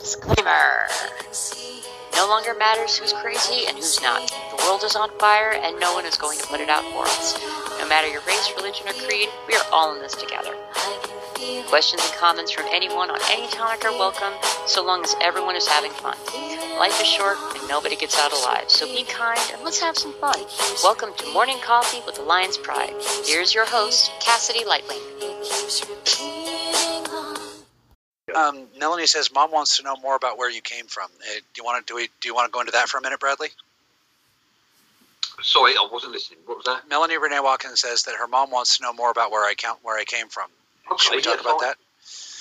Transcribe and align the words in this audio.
Disclaimer. 0.00 0.86
No 2.14 2.26
longer 2.26 2.54
matters 2.54 2.96
who's 2.96 3.12
crazy 3.12 3.66
and 3.68 3.76
who's 3.76 4.00
not. 4.00 4.32
The 4.50 4.64
world 4.64 4.82
is 4.82 4.96
on 4.96 5.10
fire 5.18 5.52
and 5.52 5.78
no 5.78 5.92
one 5.92 6.06
is 6.06 6.16
going 6.16 6.38
to 6.38 6.46
put 6.46 6.60
it 6.60 6.70
out 6.70 6.84
for 6.92 7.04
us. 7.04 7.38
No 7.78 7.86
matter 7.86 8.08
your 8.08 8.22
race, 8.22 8.50
religion, 8.56 8.88
or 8.88 8.94
creed, 8.94 9.28
we 9.46 9.54
are 9.54 9.64
all 9.70 9.94
in 9.94 10.00
this 10.00 10.14
together. 10.14 10.54
Questions 11.68 12.02
and 12.02 12.14
comments 12.14 12.50
from 12.50 12.64
anyone 12.70 13.10
on 13.10 13.18
any 13.30 13.46
topic 13.48 13.84
are 13.84 13.92
welcome, 13.92 14.32
so 14.66 14.82
long 14.82 15.04
as 15.04 15.14
everyone 15.20 15.54
is 15.54 15.68
having 15.68 15.92
fun. 15.92 16.16
Life 16.78 16.98
is 17.00 17.06
short 17.06 17.36
and 17.56 17.68
nobody 17.68 17.94
gets 17.94 18.18
out 18.18 18.32
alive, 18.32 18.70
so 18.70 18.86
be 18.86 19.04
kind 19.04 19.40
and 19.52 19.62
let's 19.62 19.80
have 19.80 19.98
some 19.98 20.14
fun. 20.14 20.38
Welcome 20.82 21.12
to 21.18 21.32
Morning 21.32 21.58
Coffee 21.62 22.00
with 22.06 22.14
the 22.14 22.22
Lion's 22.22 22.56
Pride. 22.56 22.94
Here's 23.26 23.54
your 23.54 23.66
host, 23.66 24.10
Cassidy 24.20 24.64
Lightwing. 24.64 26.39
Um, 28.34 28.66
Melanie 28.78 29.06
says, 29.06 29.32
"Mom 29.32 29.50
wants 29.50 29.76
to 29.78 29.82
know 29.82 29.96
more 29.96 30.14
about 30.16 30.38
where 30.38 30.50
you 30.50 30.60
came 30.60 30.86
from. 30.86 31.10
Uh, 31.22 31.34
do 31.34 31.40
you 31.56 31.64
want 31.64 31.86
to 31.86 31.90
do 31.90 31.96
we 31.96 32.08
do 32.20 32.28
you 32.28 32.34
want 32.34 32.46
to 32.46 32.52
go 32.52 32.60
into 32.60 32.72
that 32.72 32.88
for 32.88 32.98
a 32.98 33.02
minute, 33.02 33.20
Bradley?" 33.20 33.48
Sorry, 35.42 35.72
I 35.72 35.88
wasn't 35.90 36.12
listening. 36.12 36.40
What 36.46 36.58
was 36.58 36.66
that? 36.66 36.88
Melanie 36.88 37.16
Renee 37.16 37.40
Watkins 37.40 37.80
says 37.80 38.04
that 38.04 38.16
her 38.16 38.26
mom 38.26 38.50
wants 38.50 38.76
to 38.76 38.82
know 38.82 38.92
more 38.92 39.10
about 39.10 39.30
where 39.30 39.44
I 39.44 39.54
count 39.54 39.78
where 39.82 39.98
I 39.98 40.04
came 40.04 40.28
from. 40.28 40.50
Okay, 40.90 40.98
Should 40.98 41.16
we 41.16 41.22
talk 41.22 41.36
yeah, 41.36 41.40
about 41.40 41.60
fine. 41.60 41.68
that? 41.68 41.76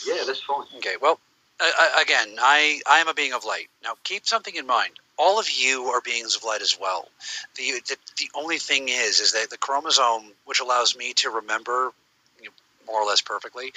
Yeah, 0.06 0.24
that's 0.26 0.42
fine. 0.42 0.66
Okay. 0.78 0.96
Well, 1.02 1.20
uh, 1.60 2.02
again, 2.02 2.36
I 2.40 2.82
I 2.88 3.00
am 3.00 3.08
a 3.08 3.14
being 3.14 3.34
of 3.34 3.46
light. 3.46 3.70
Now, 3.84 3.94
keep 4.04 4.26
something 4.26 4.56
in 4.56 4.66
mind. 4.66 4.92
All 5.18 5.40
of 5.40 5.50
you 5.50 5.86
are 5.88 6.02
beings 6.02 6.36
of 6.36 6.44
light 6.44 6.62
as 6.62 6.78
well. 6.80 7.08
The 7.56 7.82
the, 7.88 7.98
the 8.18 8.30
only 8.36 8.58
thing 8.58 8.90
is, 8.90 9.20
is 9.20 9.34
that 9.34 9.50
the 9.50 9.58
chromosome, 9.58 10.32
which 10.46 10.60
allows 10.60 10.96
me 10.96 11.14
to 11.18 11.30
remember 11.30 11.92
you 12.40 12.46
know, 12.46 12.52
more 12.88 13.02
or 13.02 13.06
less 13.06 13.22
perfectly, 13.22 13.74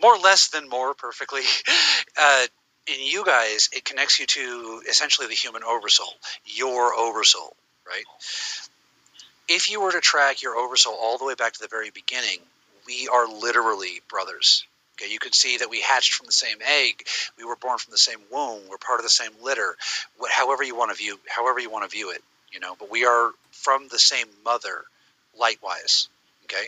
more 0.00 0.14
or 0.14 0.18
less 0.18 0.48
than 0.48 0.68
more 0.68 0.94
perfectly, 0.94 1.42
uh, 2.20 2.46
in 2.86 3.00
you 3.04 3.24
guys, 3.24 3.68
it 3.72 3.84
connects 3.84 4.20
you 4.20 4.26
to 4.26 4.82
essentially 4.88 5.26
the 5.26 5.34
human 5.34 5.62
oversoul, 5.64 6.12
your 6.44 6.94
oversoul, 6.94 7.56
right? 7.86 8.04
If 9.48 9.70
you 9.70 9.80
were 9.80 9.92
to 9.92 10.00
track 10.00 10.42
your 10.42 10.56
oversoul 10.56 10.96
all 11.00 11.18
the 11.18 11.24
way 11.24 11.34
back 11.34 11.52
to 11.54 11.60
the 11.60 11.68
very 11.68 11.90
beginning, 11.90 12.38
we 12.86 13.08
are 13.08 13.28
literally 13.28 14.00
brothers. 14.08 14.64
Okay, 15.00 15.12
you 15.12 15.18
can 15.18 15.32
see 15.32 15.58
that 15.58 15.68
we 15.68 15.80
hatched 15.80 16.14
from 16.14 16.26
the 16.26 16.32
same 16.32 16.58
egg. 16.64 17.06
We 17.36 17.44
were 17.44 17.56
born 17.56 17.78
from 17.78 17.92
the 17.92 17.98
same 17.98 18.18
womb. 18.32 18.62
We're 18.68 18.78
part 18.78 18.98
of 18.98 19.04
the 19.04 19.10
same 19.10 19.30
litter. 19.42 19.76
Wh- 20.20 20.30
However 20.30 20.62
you 20.64 20.74
want 20.74 20.90
to 20.90 20.96
view, 20.96 21.18
however 21.28 21.60
you 21.60 21.70
want 21.70 21.84
to 21.84 21.94
view 21.94 22.10
it, 22.10 22.22
you 22.52 22.60
know. 22.60 22.76
But 22.78 22.90
we 22.90 23.04
are 23.04 23.32
from 23.50 23.88
the 23.88 23.98
same 23.98 24.26
mother, 24.44 24.84
light-wise. 25.38 26.08
Okay. 26.44 26.66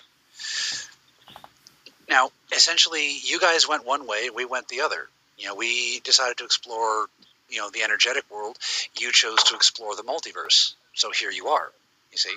Now, 2.08 2.30
essentially, 2.52 3.18
you 3.22 3.38
guys 3.38 3.68
went 3.68 3.86
one 3.86 4.06
way, 4.06 4.30
we 4.30 4.44
went 4.44 4.68
the 4.68 4.80
other. 4.80 5.08
You 5.36 5.48
know, 5.48 5.54
we 5.54 6.00
decided 6.00 6.38
to 6.38 6.44
explore, 6.44 7.06
you 7.48 7.58
know, 7.58 7.70
the 7.70 7.82
energetic 7.82 8.24
world. 8.30 8.58
You 8.98 9.12
chose 9.12 9.42
to 9.44 9.54
explore 9.54 9.94
the 9.94 10.02
multiverse. 10.02 10.74
So 10.94 11.10
here 11.10 11.30
you 11.30 11.48
are. 11.48 11.70
You 12.10 12.18
see, 12.18 12.34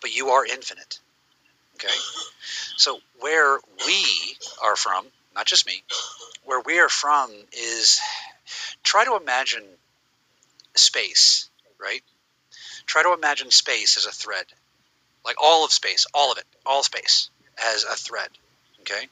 but 0.00 0.14
you 0.14 0.28
are 0.30 0.44
infinite. 0.46 0.98
Okay. 1.76 1.94
So 2.76 3.00
where 3.20 3.58
we 3.86 4.04
are 4.62 4.76
from, 4.76 5.06
not 5.34 5.46
just 5.46 5.66
me, 5.66 5.82
where 6.44 6.60
we 6.60 6.78
are 6.78 6.88
from 6.88 7.30
is 7.52 8.00
try 8.82 9.04
to 9.04 9.16
imagine 9.16 9.64
space, 10.74 11.48
right? 11.80 12.02
Try 12.86 13.02
to 13.02 13.12
imagine 13.12 13.50
space 13.50 13.96
as 13.96 14.06
a 14.06 14.12
thread. 14.12 14.46
Like 15.24 15.36
all 15.42 15.64
of 15.64 15.72
space, 15.72 16.06
all 16.14 16.32
of 16.32 16.38
it, 16.38 16.44
all 16.64 16.82
space 16.82 17.30
as 17.74 17.84
a 17.84 17.94
thread. 17.94 18.28
Okay? 18.84 19.06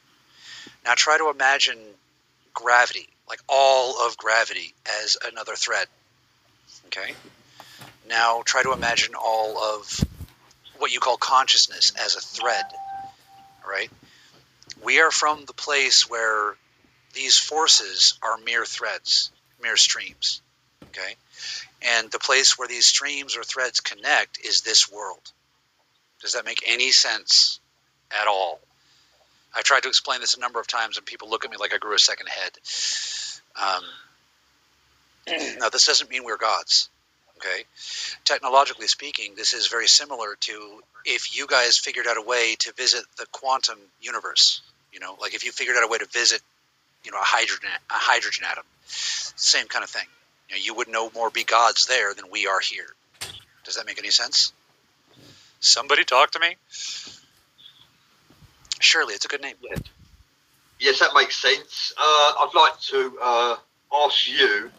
Now 0.84 0.92
try 0.94 1.16
to 1.16 1.30
imagine 1.30 1.78
gravity, 2.52 3.08
like 3.28 3.40
all 3.48 4.06
of 4.06 4.18
gravity 4.18 4.74
as 5.02 5.16
another 5.30 5.54
thread. 5.54 5.86
Okay? 6.86 7.14
Now 8.06 8.42
try 8.44 8.62
to 8.62 8.72
imagine 8.72 9.14
all 9.14 9.58
of 9.58 10.04
what 10.78 10.92
you 10.92 11.00
call 11.00 11.16
consciousness 11.16 11.92
as 11.98 12.16
a 12.16 12.20
thread. 12.20 12.64
Right. 13.66 13.90
We 14.84 15.00
are 15.00 15.10
from 15.10 15.44
the 15.46 15.54
place 15.54 16.10
where 16.10 16.54
these 17.14 17.38
forces 17.38 18.18
are 18.22 18.36
mere 18.38 18.66
threads, 18.66 19.30
mere 19.62 19.76
streams. 19.76 20.42
Okay? 20.88 21.14
And 21.80 22.10
the 22.10 22.18
place 22.18 22.58
where 22.58 22.68
these 22.68 22.86
streams 22.86 23.36
or 23.36 23.42
threads 23.42 23.80
connect 23.80 24.38
is 24.44 24.60
this 24.60 24.92
world. 24.92 25.32
Does 26.20 26.34
that 26.34 26.44
make 26.44 26.62
any 26.66 26.90
sense 26.92 27.60
at 28.10 28.28
all? 28.28 28.60
I've 29.54 29.64
tried 29.64 29.82
to 29.82 29.88
explain 29.88 30.20
this 30.20 30.34
a 30.34 30.40
number 30.40 30.60
of 30.60 30.66
times, 30.66 30.96
and 30.96 31.06
people 31.06 31.28
look 31.28 31.44
at 31.44 31.50
me 31.50 31.56
like 31.58 31.74
I 31.74 31.78
grew 31.78 31.94
a 31.94 31.98
second 31.98 32.28
head. 32.28 32.52
Um, 33.60 33.84
now, 35.58 35.68
this 35.68 35.86
doesn't 35.86 36.10
mean 36.10 36.24
we're 36.24 36.38
gods. 36.38 36.88
Okay, 37.38 37.64
technologically 38.24 38.86
speaking, 38.86 39.34
this 39.36 39.52
is 39.52 39.66
very 39.66 39.88
similar 39.88 40.36
to 40.40 40.82
if 41.04 41.36
you 41.36 41.48
guys 41.48 41.76
figured 41.76 42.06
out 42.06 42.16
a 42.16 42.22
way 42.22 42.54
to 42.60 42.72
visit 42.74 43.02
the 43.18 43.26
quantum 43.32 43.78
universe. 44.00 44.62
You 44.92 45.00
know, 45.00 45.16
like 45.20 45.34
if 45.34 45.44
you 45.44 45.50
figured 45.50 45.76
out 45.76 45.82
a 45.82 45.88
way 45.88 45.98
to 45.98 46.06
visit, 46.06 46.40
you 47.04 47.10
know, 47.10 47.18
a 47.18 47.24
hydrogen 47.24 47.68
a 47.90 47.94
hydrogen 47.94 48.44
atom, 48.48 48.64
same 48.86 49.66
kind 49.66 49.82
of 49.82 49.90
thing. 49.90 50.06
You 50.50 50.56
know, 50.56 50.62
you 50.62 50.74
would 50.74 50.88
no 50.88 51.10
more 51.10 51.30
be 51.30 51.42
gods 51.42 51.86
there 51.86 52.14
than 52.14 52.26
we 52.30 52.46
are 52.46 52.60
here. 52.60 52.86
Does 53.64 53.76
that 53.76 53.86
make 53.86 53.98
any 53.98 54.10
sense? 54.10 54.52
Somebody 55.58 56.04
talk 56.04 56.32
to 56.32 56.40
me. 56.40 56.56
Surely, 58.82 59.14
it's 59.14 59.24
a 59.24 59.28
good 59.28 59.40
name. 59.40 59.54
Yeah. 59.62 59.76
Yes, 60.80 60.98
that 60.98 61.14
makes 61.14 61.40
sense. 61.40 61.94
Uh, 61.96 62.32
I'd 62.40 62.50
like 62.54 62.78
to 62.80 63.16
uh, 63.22 63.56
ask 64.04 64.28
you, 64.28 64.70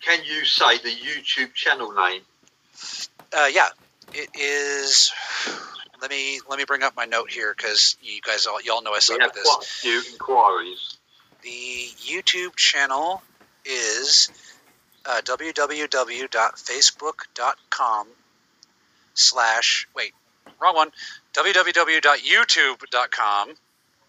can 0.00 0.24
you 0.24 0.46
say 0.46 0.78
the 0.78 0.90
YouTube 0.90 1.52
channel 1.52 1.92
name? 1.92 2.22
Uh, 3.36 3.48
yeah, 3.52 3.68
it 4.14 4.30
is. 4.34 5.12
Let 6.00 6.10
me 6.10 6.40
let 6.48 6.58
me 6.58 6.64
bring 6.64 6.82
up 6.82 6.96
my 6.96 7.04
note 7.04 7.30
here 7.30 7.54
because 7.56 7.96
you 8.02 8.20
guys 8.20 8.46
all 8.46 8.60
y'all 8.62 8.82
know 8.82 8.94
I 8.94 8.98
suck 9.00 9.20
with 9.20 9.34
this. 9.34 9.44
quite 9.44 9.62
a 9.62 9.66
few 9.66 10.02
inquiries. 10.12 10.96
The 11.42 11.88
YouTube 11.98 12.56
channel 12.56 13.22
is 13.64 14.30
uh, 15.06 15.20
www.facebook.com 15.24 18.08
slash 19.14 19.88
wait 19.94 20.12
wrong 20.60 20.74
one 20.74 20.90
www.youtube.com 21.34 23.54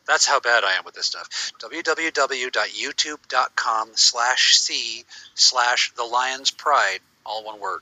that's 0.05 0.27
how 0.27 0.39
bad 0.39 0.63
I 0.63 0.73
am 0.73 0.85
with 0.85 0.93
this 0.93 1.07
stuff. 1.07 1.51
www.youtube.com 1.59 3.89
slash 3.95 4.55
c 4.55 5.03
slash 5.33 5.91
the 5.95 6.03
lion's 6.03 6.51
pride 6.51 6.99
all 7.25 7.43
one 7.43 7.59
word. 7.59 7.79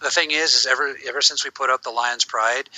The 0.00 0.10
thing 0.10 0.30
is 0.30 0.54
is 0.54 0.66
ever 0.66 0.96
ever 1.08 1.20
since 1.20 1.44
we 1.44 1.50
put 1.50 1.70
up 1.70 1.82
the 1.82 1.90
lion's 1.90 2.24
pride 2.24 2.70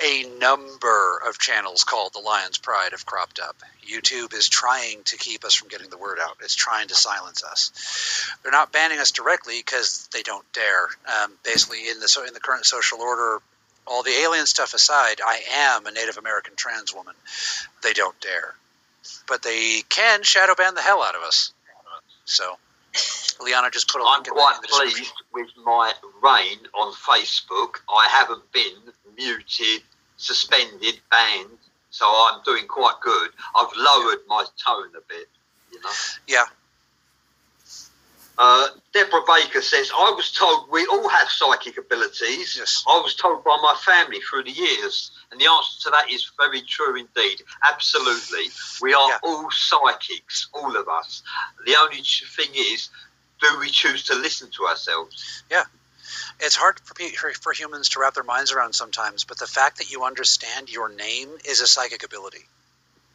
a 0.00 0.24
number 0.38 1.20
of 1.28 1.38
channels 1.38 1.84
called 1.84 2.12
the 2.14 2.20
Lion's 2.20 2.58
Pride 2.58 2.92
have 2.92 3.04
cropped 3.04 3.40
up. 3.40 3.56
YouTube 3.86 4.34
is 4.34 4.48
trying 4.48 5.02
to 5.04 5.16
keep 5.16 5.44
us 5.44 5.54
from 5.54 5.68
getting 5.68 5.90
the 5.90 5.98
word 5.98 6.18
out. 6.20 6.36
It's 6.42 6.54
trying 6.54 6.88
to 6.88 6.94
silence 6.94 7.42
us. 7.42 8.30
They're 8.42 8.52
not 8.52 8.72
banning 8.72 8.98
us 8.98 9.10
directly 9.10 9.58
because 9.58 10.08
they 10.12 10.22
don't 10.22 10.44
dare. 10.52 10.84
Um, 11.22 11.32
basically, 11.44 11.88
in 11.88 12.00
the 12.00 12.08
so 12.08 12.24
in 12.24 12.34
the 12.34 12.40
current 12.40 12.66
social 12.66 13.00
order, 13.00 13.38
all 13.86 14.02
the 14.02 14.10
alien 14.22 14.46
stuff 14.46 14.74
aside, 14.74 15.20
I 15.24 15.40
am 15.52 15.86
a 15.86 15.90
Native 15.90 16.18
American 16.18 16.54
trans 16.54 16.94
woman. 16.94 17.14
They 17.82 17.92
don't 17.92 18.18
dare, 18.20 18.54
but 19.26 19.42
they 19.42 19.82
can 19.88 20.22
shadow 20.22 20.54
ban 20.54 20.74
the 20.74 20.82
hell 20.82 21.02
out 21.02 21.14
of 21.14 21.22
us. 21.22 21.52
So, 22.24 22.58
Liana 23.40 23.70
just 23.70 23.88
put 23.88 24.02
a 24.02 24.04
I'm 24.04 24.18
link 24.18 24.28
in 24.28 24.34
the, 24.34 24.40
quite 24.40 24.56
in 24.56 24.62
the 24.62 24.68
pleased 24.68 25.12
with 25.32 25.48
my 25.64 25.92
reign 26.22 26.58
on 26.74 26.92
Facebook. 26.92 27.76
I 27.88 28.08
haven't 28.10 28.52
been 28.52 28.92
muted, 29.18 29.82
suspended, 30.16 31.00
banned, 31.10 31.58
so 31.90 32.06
I'm 32.06 32.40
doing 32.44 32.66
quite 32.66 33.00
good. 33.02 33.30
I've 33.56 33.72
lowered 33.76 34.20
my 34.28 34.44
tone 34.64 34.90
a 34.96 35.00
bit, 35.08 35.28
you 35.72 35.80
know. 35.82 35.90
Yeah, 36.26 36.44
Uh, 38.38 38.68
Deborah 38.94 39.22
Baker 39.26 39.60
says, 39.60 39.90
I 39.92 40.12
was 40.16 40.30
told 40.30 40.70
we 40.70 40.86
all 40.86 41.08
have 41.08 41.28
psychic 41.28 41.76
abilities. 41.76 42.56
Yes. 42.56 42.84
I 42.86 43.00
was 43.00 43.16
told 43.16 43.42
by 43.42 43.56
my 43.60 43.74
family 43.84 44.20
through 44.20 44.44
the 44.44 44.52
years. 44.52 45.10
And 45.32 45.40
the 45.40 45.46
answer 45.46 45.80
to 45.82 45.90
that 45.90 46.08
is 46.08 46.30
very 46.38 46.62
true 46.62 46.94
indeed. 46.96 47.42
Absolutely. 47.68 48.50
We 48.80 48.94
are 48.94 49.08
Yeah. 49.08 49.18
all 49.24 49.50
psychics, 49.50 50.46
all 50.52 50.76
of 50.76 50.88
us. 50.88 51.24
The 51.66 51.74
only 51.74 52.00
thing 52.36 52.54
is, 52.54 52.90
do 53.40 53.58
we 53.58 53.70
choose 53.70 54.04
to 54.04 54.14
listen 54.14 54.50
to 54.52 54.68
ourselves? 54.68 55.42
It's 56.40 56.56
hard 56.56 56.80
for, 56.80 56.94
for 57.34 57.52
humans 57.52 57.90
to 57.90 58.00
wrap 58.00 58.14
their 58.14 58.24
minds 58.24 58.52
around 58.52 58.74
sometimes, 58.74 59.24
but 59.24 59.38
the 59.38 59.46
fact 59.46 59.78
that 59.78 59.90
you 59.90 60.04
understand 60.04 60.70
your 60.70 60.88
name 60.88 61.28
is 61.44 61.60
a 61.60 61.66
psychic 61.66 62.04
ability. 62.04 62.44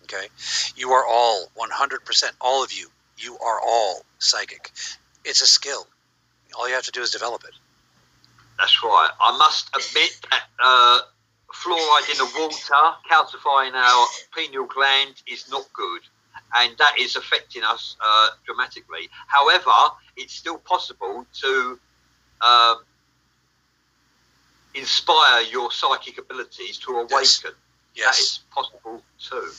Okay, 0.04 0.28
you 0.75 0.92
are 0.92 1.06
all 1.06 1.48
100%, 1.57 2.31
all 2.42 2.63
of 2.63 2.74
you, 2.74 2.90
you 3.18 3.38
are 3.38 3.60
all 3.66 4.01
psychic. 4.19 4.72
It's 5.24 5.42
a 5.42 5.48
skill. 5.48 5.88
All 6.57 6.68
you 6.68 6.75
have 6.75 6.84
to 6.84 6.92
do 6.92 7.01
is 7.01 7.12
develop 7.12 7.44
it. 7.45 7.54
That's 8.60 8.84
right. 8.84 9.10
I 9.19 9.38
must 9.38 9.69
admit 9.69 10.19
that 10.30 10.44
uh, 10.62 11.00
fluoride 11.54 12.12
in 12.12 12.18
the 12.18 12.30
water, 12.38 12.95
calcifying 13.10 13.74
our 13.74 14.07
pineal 14.36 14.66
gland, 14.66 15.16
is 15.28 15.50
not 15.50 15.66
good. 15.74 16.01
and 16.56 16.78
that 16.78 16.95
is 17.00 17.16
affecting 17.16 17.63
us 17.63 17.95
uh, 18.06 18.30
dramatically. 18.45 19.10
However, 19.28 19.72
it's 20.16 20.34
still 20.34 20.57
possible 20.57 21.25
to 21.42 21.80
um, 22.44 22.78
inspire 24.75 25.42
your 25.44 25.72
psychic 25.72 26.18
abilities 26.18 26.78
to 26.80 26.92
awaken. 26.92 27.12
Yes. 27.12 27.44
Yes. 27.95 28.06
That 28.06 28.19
is 28.19 28.40
possible 28.51 29.01
too. 29.19 29.51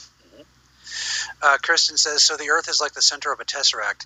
Uh, 1.41 1.57
Kristen 1.61 1.97
says, 1.97 2.23
so 2.23 2.37
the 2.37 2.49
Earth 2.49 2.69
is 2.69 2.79
like 2.79 2.93
the 2.93 3.01
center 3.01 3.31
of 3.31 3.39
a 3.39 3.45
tesseract. 3.45 4.05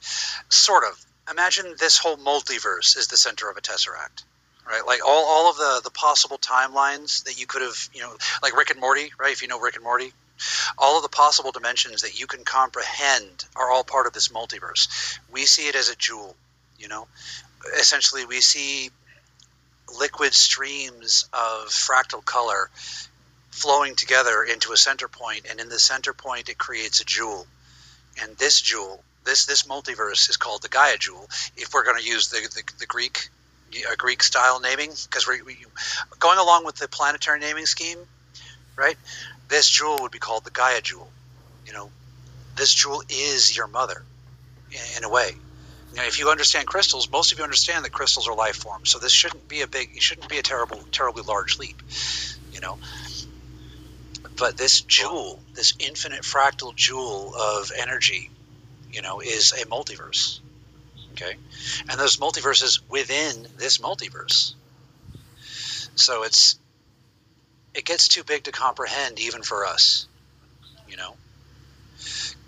Sort 0.51 0.83
of. 0.83 1.05
Imagine 1.29 1.75
this 1.77 1.97
whole 1.97 2.17
multiverse 2.17 2.97
is 2.97 3.07
the 3.07 3.17
center 3.17 3.49
of 3.49 3.57
a 3.57 3.61
tesseract, 3.61 4.23
right? 4.67 4.81
Like 4.85 5.05
all, 5.05 5.25
all 5.25 5.51
of 5.51 5.57
the, 5.57 5.81
the 5.83 5.91
possible 5.91 6.39
timelines 6.39 7.25
that 7.25 7.39
you 7.39 7.45
could 7.45 7.61
have, 7.61 7.77
you 7.93 8.01
know, 8.01 8.11
like 8.41 8.57
Rick 8.57 8.71
and 8.71 8.79
Morty, 8.79 9.11
right? 9.19 9.31
If 9.31 9.41
you 9.41 9.47
know 9.47 9.59
Rick 9.59 9.75
and 9.75 9.83
Morty, 9.83 10.11
all 10.77 10.97
of 10.97 11.03
the 11.03 11.09
possible 11.09 11.51
dimensions 11.51 12.01
that 12.01 12.19
you 12.19 12.25
can 12.25 12.43
comprehend 12.43 13.45
are 13.55 13.69
all 13.69 13.83
part 13.83 14.07
of 14.07 14.13
this 14.13 14.29
multiverse. 14.29 15.19
We 15.31 15.45
see 15.45 15.67
it 15.67 15.75
as 15.75 15.89
a 15.89 15.95
jewel, 15.95 16.35
you 16.79 16.87
know. 16.87 17.07
Essentially, 17.77 18.25
we 18.25 18.41
see 18.41 18.89
liquid 19.99 20.33
streams 20.33 21.27
of 21.33 21.67
fractal 21.69 22.23
color 22.23 22.69
flowing 23.51 23.95
together 23.95 24.43
into 24.43 24.71
a 24.71 24.77
center 24.77 25.07
point, 25.07 25.45
and 25.49 25.59
in 25.59 25.69
the 25.69 25.79
center 25.79 26.13
point, 26.13 26.49
it 26.49 26.57
creates 26.57 27.01
a 27.01 27.05
jewel. 27.05 27.45
And 28.21 28.37
this 28.37 28.61
jewel, 28.61 29.03
this 29.25 29.45
this 29.45 29.63
multiverse, 29.63 30.29
is 30.29 30.37
called 30.37 30.61
the 30.61 30.69
Gaia 30.69 30.97
jewel. 30.97 31.29
If 31.57 31.73
we're 31.73 31.83
going 31.83 32.01
to 32.01 32.07
use 32.07 32.29
the 32.29 32.37
the, 32.37 32.63
the 32.79 32.85
Greek 32.85 33.29
a 33.91 33.95
Greek 33.95 34.23
style 34.23 34.59
naming, 34.59 34.91
because 35.03 35.27
we, 35.27 35.41
we 35.41 35.57
going 36.17 36.39
along 36.39 36.65
with 36.65 36.75
the 36.75 36.87
planetary 36.87 37.39
naming 37.39 37.65
scheme, 37.65 37.99
right? 38.75 38.97
This 39.47 39.69
jewel 39.69 39.99
would 40.01 40.11
be 40.11 40.19
called 40.19 40.43
the 40.43 40.51
Gaia 40.51 40.81
jewel. 40.81 41.09
You 41.65 41.73
know, 41.73 41.89
this 42.55 42.73
jewel 42.73 43.03
is 43.09 43.55
your 43.55 43.67
mother, 43.67 44.03
in 44.97 45.03
a 45.03 45.09
way. 45.09 45.31
Know, 45.95 46.03
if 46.03 46.19
you 46.19 46.29
understand 46.29 46.67
crystals, 46.67 47.09
most 47.11 47.31
of 47.31 47.39
you 47.39 47.43
understand 47.43 47.83
that 47.83 47.91
crystals 47.91 48.27
are 48.27 48.35
life 48.35 48.57
forms. 48.57 48.89
So 48.89 48.99
this 48.99 49.11
shouldn't 49.11 49.47
be 49.47 49.61
a 49.61 49.67
big, 49.67 49.89
it 49.95 50.01
shouldn't 50.01 50.29
be 50.29 50.37
a 50.37 50.43
terrible, 50.43 50.79
terribly 50.91 51.23
large 51.23 51.57
leap. 51.57 51.81
You 52.53 52.61
know, 52.61 52.77
but 54.37 54.57
this 54.57 54.81
jewel, 54.81 55.39
this 55.55 55.73
infinite 55.79 56.21
fractal 56.21 56.75
jewel 56.75 57.33
of 57.35 57.71
energy, 57.77 58.29
you 58.91 59.01
know, 59.01 59.19
is 59.19 59.51
a 59.51 59.65
multiverse. 59.65 60.39
Okay, 61.13 61.35
and 61.89 61.99
those 61.99 62.17
multiverses 62.17 62.79
within 62.89 63.47
this 63.57 63.79
multiverse. 63.79 64.53
So 65.95 66.23
it's 66.23 66.57
it 67.73 67.85
gets 67.85 68.07
too 68.07 68.23
big 68.23 68.43
to 68.43 68.51
comprehend 68.51 69.19
even 69.19 69.41
for 69.41 69.65
us, 69.65 70.07
you 70.87 70.97
know. 70.97 71.15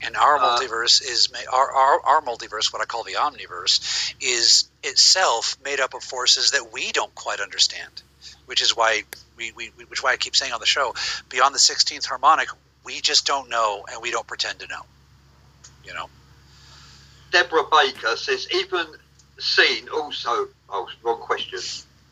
And 0.03 0.17
our 0.17 0.37
Uh, 0.37 0.57
multiverse 0.57 1.01
is 1.01 1.29
our, 1.51 1.71
our 1.71 2.01
our 2.01 2.21
multiverse, 2.21 2.73
what 2.73 2.81
I 2.81 2.85
call 2.85 3.03
the 3.03 3.13
omniverse, 3.13 4.13
is 4.19 4.69
itself 4.83 5.57
made 5.63 5.79
up 5.79 5.93
of 5.93 6.03
forces 6.03 6.51
that 6.51 6.73
we 6.73 6.91
don't 6.91 7.13
quite 7.13 7.39
understand, 7.39 8.01
which 8.47 8.61
is 8.61 8.75
why 8.75 9.03
we, 9.37 9.51
we 9.51 9.67
which 9.77 9.99
is 9.99 10.03
why 10.03 10.13
I 10.13 10.17
keep 10.17 10.35
saying 10.35 10.53
on 10.53 10.59
the 10.59 10.65
show, 10.65 10.95
beyond 11.29 11.53
the 11.53 11.59
sixteenth 11.59 12.05
harmonic, 12.05 12.49
we 12.83 12.99
just 13.01 13.27
don't 13.27 13.49
know 13.49 13.85
and 13.91 14.01
we 14.01 14.09
don't 14.09 14.25
pretend 14.25 14.59
to 14.59 14.67
know. 14.67 14.81
You 15.83 15.93
know. 15.93 16.09
Deborah 17.31 17.63
Baker 17.71 18.17
says, 18.17 18.47
even 18.51 18.85
seen 19.39 19.87
also. 19.89 20.47
Oh, 20.69 20.89
wrong 21.03 21.19
question. 21.19 21.59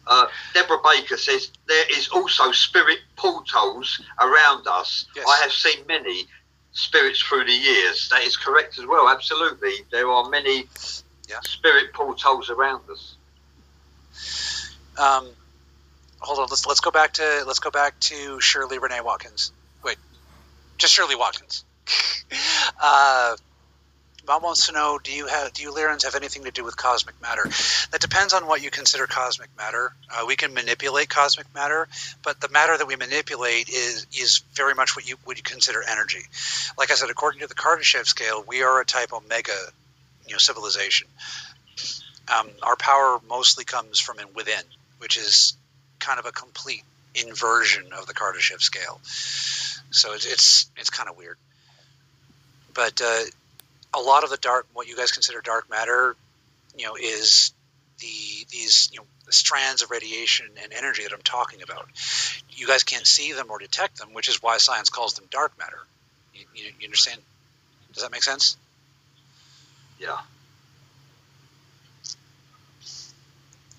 Uh, 0.07 0.27
Deborah 0.53 0.80
Baker 0.83 1.18
says 1.18 1.51
there 1.68 1.85
is 1.92 2.07
also 2.09 2.51
spirit 2.51 3.00
portals 3.15 4.01
around 4.19 4.65
us. 4.68 5.06
Yes. 5.15 5.25
I 5.27 5.38
have 5.44 5.51
seen 5.51 5.85
many 5.88 6.25
spirits 6.80 7.22
through 7.22 7.46
the 7.46 7.54
years. 7.54 8.10
That 8.10 8.24
is 8.24 8.38
correct 8.38 8.80
as 8.80 8.86
well. 8.86 9.10
Absolutely, 9.10 9.74
there 9.92 10.10
are 10.10 10.30
many 10.30 10.68
Yeah. 11.28 11.40
spirit 11.42 11.94
portals 11.94 12.50
around 12.50 12.81
us. 12.90 13.16
Um, 14.98 15.30
hold 16.20 16.40
on. 16.40 16.48
Let's 16.50 16.66
let's 16.66 16.80
go 16.80 16.92
back 16.92 17.14
to 17.14 17.44
let's 17.46 17.60
go 17.60 17.72
back 17.72 18.00
to 18.02 18.40
Shirley 18.42 18.80
Renee 18.80 19.02
Watkins. 19.02 19.52
Wait, 19.84 19.98
just 20.78 20.94
Shirley 20.94 21.16
Watkins. 21.16 21.64
uh, 22.81 23.36
Mom 24.30 24.44
wants 24.44 24.68
to 24.68 24.74
know: 24.74 25.00
Do 25.04 25.12
you 25.12 25.26
have 25.26 25.54
do 25.54 25.64
you 25.64 25.74
Lyrans 25.74 26.04
have 26.04 26.14
anything 26.14 26.44
to 26.44 26.52
do 26.52 26.64
with 26.64 26.78
cosmic 26.78 27.20
matter? 27.20 27.42
That 27.90 28.00
depends 28.00 28.31
on 28.31 28.46
what 28.46 28.62
you 28.62 28.70
consider 28.70 29.08
cosmic 29.08 29.50
matter. 29.58 29.92
Uh, 30.08 30.26
we 30.28 30.36
can 30.36 30.54
manipulate 30.54 31.10
cosmic 31.10 31.52
matter, 31.56 31.88
but 32.24 32.40
the 32.40 32.48
matter 32.48 32.78
that 32.78 32.86
we 32.86 32.96
manipulate 32.96 33.70
is 33.70 34.06
is 34.16 34.44
very 34.54 34.76
much 34.76 34.96
what 34.96 35.10
you 35.10 35.18
would 35.26 35.44
consider 35.44 35.81
energy. 35.81 36.22
Like 36.78 36.92
I 36.92 36.94
said, 36.94 37.10
according 37.10 37.42
to 37.42 37.48
the 37.48 37.56
Kardashev 37.56 38.06
scale, 38.06 38.46
we 38.48 38.62
are 38.62 38.80
a 38.80 38.86
type 38.86 39.14
omega, 39.14 39.58
you 40.28 40.34
know, 40.34 40.38
civilization. 40.38 41.08
Um, 42.31 42.48
our 42.62 42.76
power 42.76 43.20
mostly 43.28 43.66
comes 43.66 44.00
from 44.00 44.20
in 44.20 44.28
within, 44.36 44.62
which 45.00 45.18
is 45.18 45.56
kind 45.98 46.20
of 46.20 46.28
a 46.28 46.31
complete 46.31 46.84
inversion 47.16 47.94
of 47.94 48.06
the 48.06 48.14
Kardashev 48.14 48.62
scale. 48.62 49.02
So 49.90 50.14
it's 50.14 50.28
it's, 50.28 50.70
it's 50.78 50.92
kind 50.92 51.10
of 51.10 51.18
weird. 51.18 51.38
But 52.76 53.02
uh, 53.04 53.24
a 53.94 54.00
lot 54.00 54.24
of 54.24 54.30
the 54.30 54.38
dark, 54.38 54.68
what 54.74 54.88
you 54.88 54.95
guys 54.95 55.12
consider 55.12 55.41
dark 55.41 55.69
matter, 55.69 56.15
you 56.77 56.86
know, 56.86 56.95
is 56.95 57.53
the 58.00 58.45
these 58.51 58.89
you 58.91 59.00
know 59.00 59.06
strands 59.30 59.81
of 59.81 59.91
radiation 59.91 60.47
and 60.63 60.74
energy 60.74 61.03
that 61.03 61.13
I'm 61.13 61.21
talking 61.21 61.62
about. 61.62 61.88
You 62.50 62.68
guys 62.68 62.83
can't 62.83 63.06
see 63.06 63.33
them 63.33 63.47
or 63.50 63.59
detect 63.59 63.97
them, 63.97 64.13
which 64.13 64.30
is 64.30 64.41
why 64.41 64.57
science 64.57 64.89
calls 64.89 65.13
them 65.13 65.25
dark 65.30 65.57
matter. 65.57 65.80
You, 66.33 66.45
you, 66.56 66.63
you 66.80 66.88
understand? 66.88 67.19
Does 67.94 68.03
that 68.03 68.12
make 68.12 68.24
sense? 68.24 68.57
Yeah. 70.00 70.18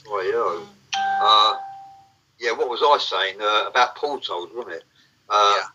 Well, 0.08 0.24
yeah. 0.24 0.66
Uh, 1.22 1.56
yeah, 2.38 2.52
what 2.52 2.68
was 2.68 2.80
I 2.82 2.98
saying 2.98 3.36
uh, 3.40 3.68
about 3.68 3.96
portals, 3.96 4.50
wasn't 4.54 4.76
it? 4.76 4.84
Uh, 5.28 5.54
Yeah. 5.56 5.66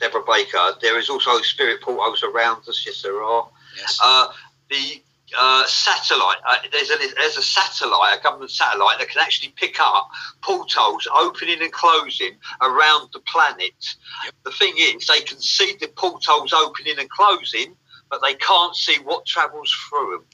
Deborah 0.00 0.24
Baker. 0.26 0.72
There 0.80 0.98
is 0.98 1.10
also 1.10 1.40
spirit 1.42 1.82
portals 1.82 2.22
around 2.22 2.68
us. 2.68 2.82
Yes, 2.86 3.02
there 3.02 3.22
are. 3.22 3.48
Yes. 3.76 3.98
Uh, 4.02 4.28
the 4.70 5.02
uh, 5.38 5.66
satellite. 5.66 6.38
Uh, 6.48 6.56
there's 6.72 6.90
a 6.90 6.96
there's 7.16 7.36
a 7.36 7.42
satellite, 7.42 8.18
a 8.18 8.22
government 8.22 8.50
satellite 8.50 8.98
that 8.98 9.08
can 9.08 9.20
actually 9.20 9.52
pick 9.56 9.76
up 9.80 10.08
portals 10.42 11.06
opening 11.14 11.62
and 11.62 11.72
closing 11.72 12.36
around 12.60 13.10
the 13.12 13.20
planet. 13.20 13.96
Yep. 14.24 14.34
The 14.44 14.50
thing 14.52 14.74
is, 14.76 15.06
they 15.06 15.20
can 15.20 15.40
see 15.40 15.76
the 15.80 15.88
portals 15.88 16.52
opening 16.52 16.98
and 16.98 17.08
closing, 17.08 17.76
but 18.10 18.20
they 18.22 18.34
can't 18.34 18.74
see 18.74 18.96
what 19.04 19.26
travels 19.26 19.72
through 19.88 20.24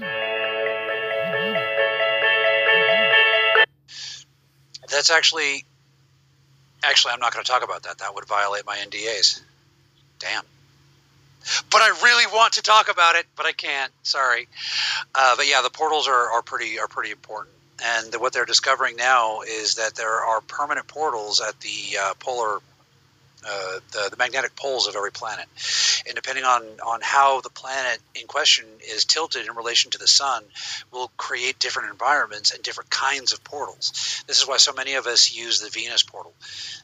them. 0.00 0.08
That's 4.90 5.10
actually, 5.10 5.66
actually, 6.82 7.12
I'm 7.12 7.20
not 7.20 7.32
going 7.32 7.44
to 7.44 7.50
talk 7.50 7.64
about 7.64 7.84
that. 7.84 7.98
That 7.98 8.14
would 8.14 8.26
violate 8.26 8.66
my 8.66 8.76
NDAs. 8.76 9.40
Damn. 10.18 10.44
But 11.70 11.82
I 11.82 11.88
really 12.02 12.26
want 12.26 12.54
to 12.54 12.62
talk 12.62 12.90
about 12.90 13.16
it, 13.16 13.26
but 13.36 13.46
I 13.46 13.52
can't. 13.52 13.92
Sorry. 14.02 14.48
Uh, 15.14 15.36
but 15.36 15.48
yeah, 15.48 15.62
the 15.62 15.70
portals 15.70 16.08
are, 16.08 16.32
are 16.32 16.42
pretty 16.42 16.78
are 16.78 16.88
pretty 16.88 17.10
important. 17.10 17.54
And 17.82 18.14
what 18.16 18.32
they're 18.32 18.44
discovering 18.44 18.96
now 18.96 19.42
is 19.42 19.76
that 19.76 19.94
there 19.94 20.12
are 20.12 20.40
permanent 20.40 20.88
portals 20.88 21.40
at 21.40 21.58
the 21.60 21.98
uh, 22.00 22.14
polar, 22.18 22.58
uh, 23.48 23.80
the, 23.92 24.08
the 24.10 24.16
magnetic 24.16 24.54
poles 24.56 24.86
of 24.86 24.96
every 24.96 25.12
planet. 25.12 25.46
And 26.06 26.14
depending 26.14 26.44
on, 26.44 26.62
on 26.84 27.00
how 27.02 27.40
the 27.40 27.50
planet 27.50 27.98
in 28.14 28.26
question 28.26 28.66
is 28.86 29.04
tilted 29.04 29.46
in 29.46 29.54
relation 29.54 29.90
to 29.92 29.98
the 29.98 30.06
sun, 30.06 30.42
will 30.92 31.10
create 31.16 31.58
different 31.58 31.90
environments 31.90 32.52
and 32.52 32.62
different 32.62 32.90
kinds 32.90 33.32
of 33.32 33.42
portals. 33.44 34.22
This 34.26 34.40
is 34.40 34.46
why 34.46 34.58
so 34.58 34.72
many 34.72 34.94
of 34.94 35.06
us 35.06 35.32
use 35.34 35.60
the 35.60 35.70
Venus 35.70 36.02
portal. 36.02 36.32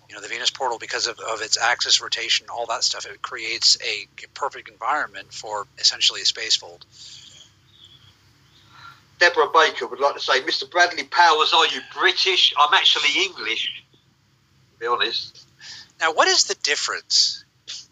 You 0.08 0.14
know, 0.14 0.22
the 0.22 0.28
Venus 0.28 0.50
portal, 0.50 0.78
because 0.78 1.06
of, 1.06 1.18
of 1.18 1.42
its 1.42 1.58
axis 1.58 2.00
rotation, 2.00 2.46
all 2.48 2.66
that 2.66 2.84
stuff, 2.84 3.06
it 3.06 3.22
creates 3.22 3.78
a 3.82 4.06
perfect 4.34 4.68
environment 4.68 5.32
for 5.32 5.66
essentially 5.78 6.22
a 6.22 6.24
space 6.24 6.56
fold. 6.56 6.84
Deborah 9.18 9.50
Baker 9.52 9.86
would 9.86 10.00
like 10.00 10.14
to 10.14 10.20
say, 10.20 10.40
Mr. 10.40 10.70
Bradley 10.70 11.04
Powers, 11.04 11.52
are 11.52 11.66
you 11.66 11.80
British? 11.96 12.52
I'm 12.58 12.74
actually 12.74 13.22
English. 13.22 13.84
To 14.72 14.80
be 14.80 14.86
honest. 14.86 15.43
Now, 16.04 16.12
what 16.12 16.28
is 16.28 16.44
the 16.44 16.54
difference? 16.56 17.46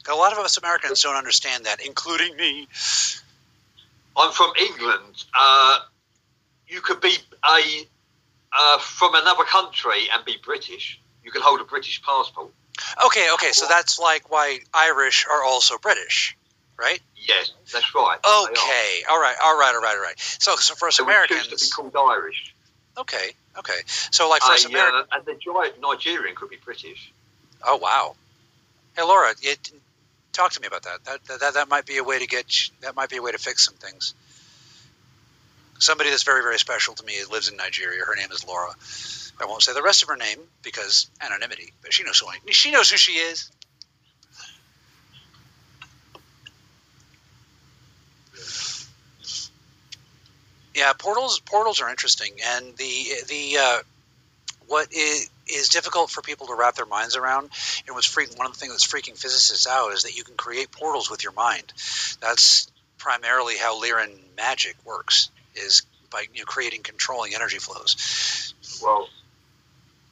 A 0.07 0.15
lot 0.15 0.35
of 0.35 0.39
us 0.41 0.59
Americans 0.59 1.01
don't 1.01 1.17
understand 1.17 1.65
that, 1.65 1.81
including 1.81 2.37
me. 2.37 2.69
I'm 4.15 4.33
from 4.33 4.53
England. 4.61 5.25
Uh, 5.35 5.79
you 6.69 6.83
could 6.83 7.01
be 7.01 7.17
a 7.43 7.87
uh, 8.53 8.79
from 8.81 9.15
another 9.15 9.45
country 9.45 10.11
and 10.13 10.23
be 10.27 10.37
British. 10.45 11.01
You 11.25 11.31
could 11.31 11.41
hold 11.41 11.63
a 11.63 11.65
British 11.65 12.03
passport. 12.03 12.51
Okay, 13.07 13.29
okay, 13.33 13.53
so 13.53 13.65
that's 13.67 13.99
like 13.99 14.31
why 14.31 14.59
Irish 14.75 15.25
are 15.27 15.43
also 15.43 15.79
British, 15.79 16.37
right? 16.79 17.01
Yes, 17.17 17.53
that's 17.73 17.95
right. 17.95 18.19
Okay, 18.19 19.05
all 19.09 19.19
right, 19.19 19.37
all 19.43 19.59
right, 19.59 19.75
all 19.75 19.81
right, 19.81 19.97
all 19.97 20.03
right. 20.03 20.19
So, 20.19 20.57
so 20.57 20.75
for 20.75 20.89
us 20.89 20.97
So 20.97 21.05
we 21.05 21.15
choose 21.29 21.29
to 21.29 21.29
be 21.29 21.39
Americans, 21.47 21.73
called 21.73 21.97
Irish. 21.97 22.55
okay, 22.99 23.31
okay. 23.57 23.81
So, 23.87 24.29
like 24.29 24.43
for 24.43 24.53
us 24.53 24.67
Uh, 24.67 24.69
Americans, 24.69 25.07
yeah, 25.11 25.17
and 25.17 25.25
the 25.25 25.81
Nigerian 25.81 26.37
could 26.37 26.51
be 26.51 26.59
British. 26.63 27.11
Oh 27.65 27.77
wow. 27.77 28.15
Hey, 28.97 29.03
Laura, 29.03 29.33
it, 29.43 29.73
talk 30.33 30.53
to 30.53 30.61
me 30.61 30.67
about 30.67 30.83
that. 30.83 31.05
That, 31.05 31.41
that. 31.41 31.55
that 31.55 31.69
might 31.69 31.87
be 31.87 31.99
a 31.99 32.05
way 32.05 32.19
to 32.19 32.27
get. 32.27 32.47
That 32.83 32.95
might 32.97 33.11
be 33.11 33.17
a 33.17 33.23
way 33.23 33.33
to 33.33 33.39
fix 33.39 33.65
some 33.65 33.75
things. 33.75 34.15
Somebody 35.79 36.11
that's 36.11 36.23
very 36.23 36.43
very 36.43 36.59
special 36.59 36.95
to 36.95 37.05
me 37.05 37.15
lives 37.31 37.49
in 37.49 37.57
Nigeria. 37.57 38.05
Her 38.05 38.15
name 38.17 38.31
is 38.31 38.47
Laura. 38.47 38.73
I 39.41 39.47
won't 39.47 39.63
say 39.63 39.73
the 39.73 39.83
rest 39.83 40.03
of 40.03 40.09
her 40.09 40.17
name 40.17 40.39
because 40.63 41.11
anonymity. 41.21 41.73
But 41.83 41.93
she 41.93 42.05
knows 42.05 42.19
who 42.19 42.27
I, 42.29 42.39
she 42.51 42.71
knows 42.71 42.91
who 42.91 42.97
she 42.97 43.13
is. 43.13 43.51
Yeah, 50.75 50.93
portals 50.99 51.41
portals 51.41 51.81
are 51.81 51.91
interesting, 51.91 52.33
and 52.57 52.77
the 52.77 53.07
the 53.29 53.59
uh, 53.61 53.79
what 54.69 54.93
is, 54.93 55.31
is 55.55 55.69
difficult 55.69 56.11
for 56.11 56.23
people 56.23 56.47
to 56.49 56.55
wrap 56.55 56.75
their 56.75 56.87
minds 56.87 57.17
around, 57.17 57.51
and 57.87 57.95
what's 57.95 58.13
freaking 58.13 58.39
one 58.39 58.47
of 58.47 58.53
the 58.53 58.59
things 58.59 58.73
that's 58.73 58.87
freaking 58.87 59.19
physicists 59.19 59.67
out 59.67 59.93
is 59.93 60.05
that 60.05 60.17
you 60.17 60.25
can 60.25 60.37
create 60.37 60.71
portals 60.71 61.11
with 61.11 61.23
your 61.23 61.33
mind. 61.33 61.73
That's 62.21 62.71
primarily 62.99 63.57
how 63.57 63.81
Lyran 63.83 64.17
magic 64.37 64.77
works, 64.85 65.31
is 65.55 65.83
by 66.11 66.25
you 66.33 66.41
know, 66.41 66.45
creating 66.45 66.83
controlling 66.83 67.35
energy 67.35 67.59
flows. 67.59 68.55
Well, 68.83 69.09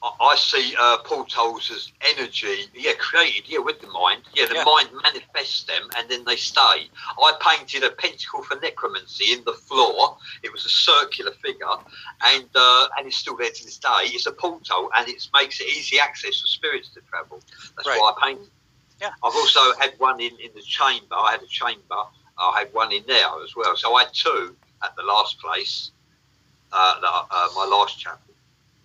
I 0.03 0.35
see 0.35 0.75
uh, 0.79 0.97
portals 1.03 1.69
as 1.69 1.91
energy, 2.17 2.65
yeah, 2.73 2.93
created, 2.97 3.43
yeah, 3.47 3.59
with 3.59 3.81
the 3.81 3.87
mind. 3.87 4.23
Yeah, 4.33 4.47
the 4.47 4.55
yeah. 4.55 4.63
mind 4.63 4.89
manifests 5.03 5.63
them 5.65 5.89
and 5.95 6.09
then 6.09 6.25
they 6.25 6.37
stay. 6.37 6.89
I 7.19 7.33
painted 7.39 7.83
a 7.83 7.91
pentacle 7.91 8.41
for 8.41 8.59
necromancy 8.59 9.31
in 9.31 9.43
the 9.43 9.53
floor. 9.53 10.17
It 10.41 10.51
was 10.51 10.65
a 10.65 10.69
circular 10.69 11.31
figure, 11.33 11.67
and 12.25 12.49
uh, 12.55 12.87
and 12.97 13.05
it's 13.05 13.17
still 13.17 13.37
there 13.37 13.51
to 13.51 13.63
this 13.63 13.77
day. 13.77 13.89
It's 14.05 14.25
a 14.25 14.31
portal, 14.31 14.89
and 14.97 15.07
it 15.07 15.27
makes 15.35 15.61
it 15.61 15.67
easy 15.67 15.99
access 15.99 16.41
for 16.41 16.47
spirits 16.47 16.89
to 16.95 17.01
travel. 17.01 17.39
That's 17.75 17.87
right. 17.87 17.99
why 17.99 18.13
I 18.17 18.25
painted. 18.25 18.49
Yeah. 18.99 19.09
I've 19.23 19.35
also 19.35 19.73
had 19.79 19.93
one 19.99 20.19
in, 20.19 20.31
in 20.39 20.51
the 20.55 20.61
chamber. 20.61 21.15
I 21.15 21.31
had 21.31 21.43
a 21.43 21.47
chamber. 21.47 22.01
I 22.37 22.59
had 22.59 22.73
one 22.73 22.91
in 22.91 23.03
there 23.07 23.27
as 23.43 23.55
well. 23.55 23.75
So 23.75 23.93
I 23.95 24.05
had 24.05 24.13
two 24.13 24.55
at 24.83 24.95
the 24.95 25.03
last 25.03 25.39
place, 25.39 25.91
uh, 26.71 26.95
uh, 27.03 27.47
my 27.55 27.65
last 27.65 27.99
chapel. 27.99 28.30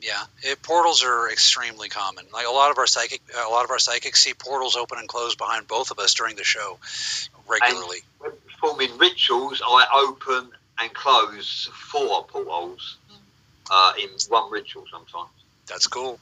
Yeah, 0.06 0.22
it, 0.44 0.62
portals 0.62 1.02
are 1.02 1.28
extremely 1.28 1.88
common. 1.88 2.26
Like 2.32 2.46
a 2.46 2.52
lot 2.52 2.70
of 2.70 2.78
our 2.78 2.86
psychic, 2.86 3.20
a 3.44 3.50
lot 3.50 3.64
of 3.64 3.72
our 3.72 3.80
psychics 3.80 4.22
see 4.22 4.34
portals 4.34 4.76
open 4.76 4.98
and 4.98 5.08
close 5.08 5.34
behind 5.34 5.66
both 5.66 5.90
of 5.90 5.98
us 5.98 6.14
during 6.14 6.36
the 6.36 6.44
show 6.44 6.78
regularly. 7.48 7.98
And 8.24 8.32
performing 8.46 8.96
rituals, 8.98 9.60
I 9.66 10.06
open 10.06 10.52
and 10.78 10.94
close 10.94 11.68
four 11.90 12.24
portals 12.24 12.98
uh, 13.68 13.94
in 14.00 14.08
one 14.28 14.52
ritual 14.52 14.84
sometimes. 14.92 15.30
That's 15.66 15.88
cool. 15.88 16.20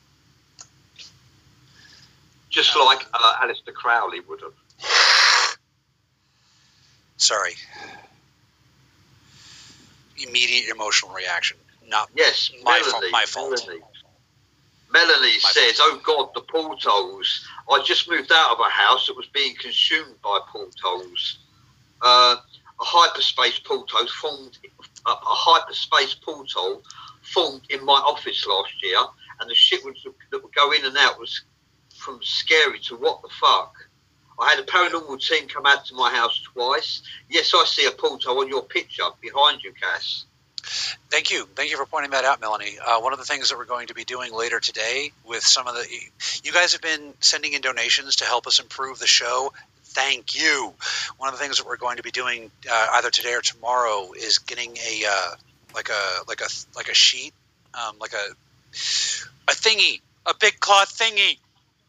Just 2.48 2.74
uh, 2.74 2.86
like 2.86 3.04
uh, 3.12 3.34
Aleister 3.42 3.74
Crowley 3.74 4.20
would 4.20 4.40
have. 4.40 4.54
Sorry. 7.18 7.52
Immediate 10.16 10.70
emotional 10.70 11.12
reaction 11.12 11.58
not 11.88 12.08
yes, 12.14 12.50
my 12.62 12.80
Melanie, 12.80 12.90
fault. 12.90 13.12
My 13.12 13.24
fault. 13.26 13.66
Melanie, 13.66 13.84
Melanie 14.92 15.38
my 15.42 15.50
says, 15.50 15.78
fault. 15.78 15.90
"Oh 15.94 16.00
God, 16.04 16.34
the 16.34 16.40
portals! 16.42 17.46
I 17.70 17.82
just 17.82 18.08
moved 18.08 18.30
out 18.32 18.52
of 18.52 18.60
a 18.60 18.70
house 18.70 19.06
that 19.06 19.16
was 19.16 19.26
being 19.26 19.54
consumed 19.56 20.20
by 20.22 20.40
portals. 20.48 21.38
Uh, 22.00 22.36
a 22.80 22.84
hyperspace 22.84 23.58
portal 23.60 24.06
formed. 24.20 24.58
A, 25.06 25.10
a 25.10 25.16
hyperspace 25.20 26.14
portal 26.14 26.82
formed 27.22 27.62
in 27.70 27.84
my 27.84 27.94
office 28.06 28.46
last 28.46 28.82
year, 28.82 28.98
and 29.40 29.50
the 29.50 29.54
shit 29.54 29.84
would, 29.84 29.96
that 30.30 30.42
would 30.42 30.54
go 30.54 30.72
in 30.72 30.84
and 30.84 30.96
out 30.96 31.18
was 31.18 31.42
from 31.94 32.20
scary 32.22 32.78
to 32.80 32.96
what 32.96 33.22
the 33.22 33.28
fuck." 33.28 33.74
I 34.40 34.50
had 34.50 34.58
a 34.58 34.66
paranormal 34.66 35.24
team 35.24 35.46
come 35.48 35.64
out 35.64 35.84
to 35.86 35.94
my 35.94 36.10
house 36.10 36.40
twice. 36.42 37.02
Yes, 37.28 37.52
I 37.54 37.64
see 37.66 37.86
a 37.86 37.92
portal 37.92 38.40
on 38.40 38.48
your 38.48 38.64
picture 38.64 39.04
behind 39.20 39.62
you, 39.62 39.72
Cass. 39.80 40.24
Thank 41.10 41.30
you. 41.30 41.46
Thank 41.54 41.70
you 41.70 41.76
for 41.76 41.86
pointing 41.86 42.12
that 42.12 42.24
out, 42.24 42.40
Melanie. 42.40 42.76
Uh, 42.84 43.00
one 43.00 43.12
of 43.12 43.18
the 43.18 43.24
things 43.24 43.50
that 43.50 43.58
we're 43.58 43.64
going 43.64 43.88
to 43.88 43.94
be 43.94 44.04
doing 44.04 44.32
later 44.32 44.60
today 44.60 45.12
with 45.24 45.42
some 45.42 45.66
of 45.66 45.74
the. 45.74 45.86
You 46.42 46.52
guys 46.52 46.72
have 46.72 46.82
been 46.82 47.14
sending 47.20 47.52
in 47.52 47.60
donations 47.60 48.16
to 48.16 48.24
help 48.24 48.46
us 48.46 48.60
improve 48.60 48.98
the 48.98 49.06
show. 49.06 49.52
Thank 49.84 50.34
you. 50.34 50.72
One 51.18 51.28
of 51.32 51.38
the 51.38 51.42
things 51.42 51.58
that 51.58 51.66
we're 51.66 51.76
going 51.76 51.98
to 51.98 52.02
be 52.02 52.10
doing 52.10 52.50
uh, 52.70 52.86
either 52.94 53.10
today 53.10 53.34
or 53.34 53.40
tomorrow 53.42 54.12
is 54.16 54.38
getting 54.38 54.76
a 54.76 55.04
uh, 55.08 55.34
like 55.74 55.88
a 55.88 56.24
like 56.28 56.40
a 56.40 56.48
like 56.74 56.88
a 56.88 56.94
sheet, 56.94 57.32
um, 57.74 57.96
like 58.00 58.12
a 58.12 58.26
a 59.48 59.52
thingy, 59.52 60.00
a 60.26 60.34
big 60.40 60.58
cloth 60.58 60.98
thingy 60.98 61.38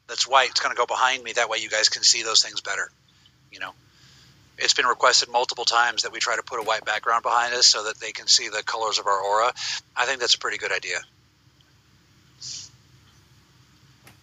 that's 0.08 0.28
white. 0.28 0.50
It's 0.52 0.60
going 0.60 0.76
to 0.76 0.78
go 0.78 0.86
behind 0.86 1.24
me. 1.24 1.34
That 1.34 1.50
way, 1.50 1.58
you 1.60 1.70
guys 1.70 1.90
can 1.90 2.04
see 2.04 2.24
those 2.24 2.44
things 2.44 2.62
better. 2.62 2.92
You 3.52 3.60
know 3.60 3.72
it's 4.58 4.74
been 4.74 4.86
requested 4.86 5.30
multiple 5.30 5.66
times 5.66 6.04
that 6.04 6.12
we 6.12 6.20
try 6.20 6.36
to 6.36 6.44
put 6.44 6.60
a 6.60 6.64
white 6.64 6.86
background 6.86 7.24
behind 7.24 7.54
us 7.54 7.66
so 7.66 7.86
that 7.86 8.00
they 8.00 8.12
can 8.12 8.28
see 8.28 8.50
the 8.50 8.64
colors 8.64 9.00
of 9.00 9.08
our 9.08 9.20
aura. 9.20 9.54
I 9.96 10.06
think 10.06 10.20
that's 10.20 10.36
a 10.36 10.40
pretty 10.40 10.58
good 10.58 10.72
idea. 10.72 10.98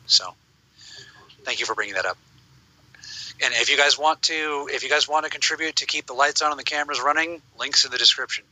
So, 0.06 0.34
thank 1.44 1.60
you 1.60 1.66
for 1.66 1.74
bringing 1.74 1.94
that 1.94 2.06
up. 2.06 2.16
And 3.44 3.52
if 3.54 3.70
you 3.70 3.76
guys 3.76 3.98
want 3.98 4.22
to, 4.22 4.68
if 4.70 4.82
you 4.82 4.88
guys 4.88 5.08
want 5.08 5.24
to 5.24 5.30
contribute 5.30 5.76
to 5.76 5.86
keep 5.86 6.06
the 6.06 6.12
lights 6.12 6.42
on 6.42 6.50
and 6.50 6.58
the 6.58 6.64
cameras 6.64 7.00
running, 7.00 7.42
links 7.58 7.84
in 7.84 7.90
the 7.90 7.98
description. 7.98 8.44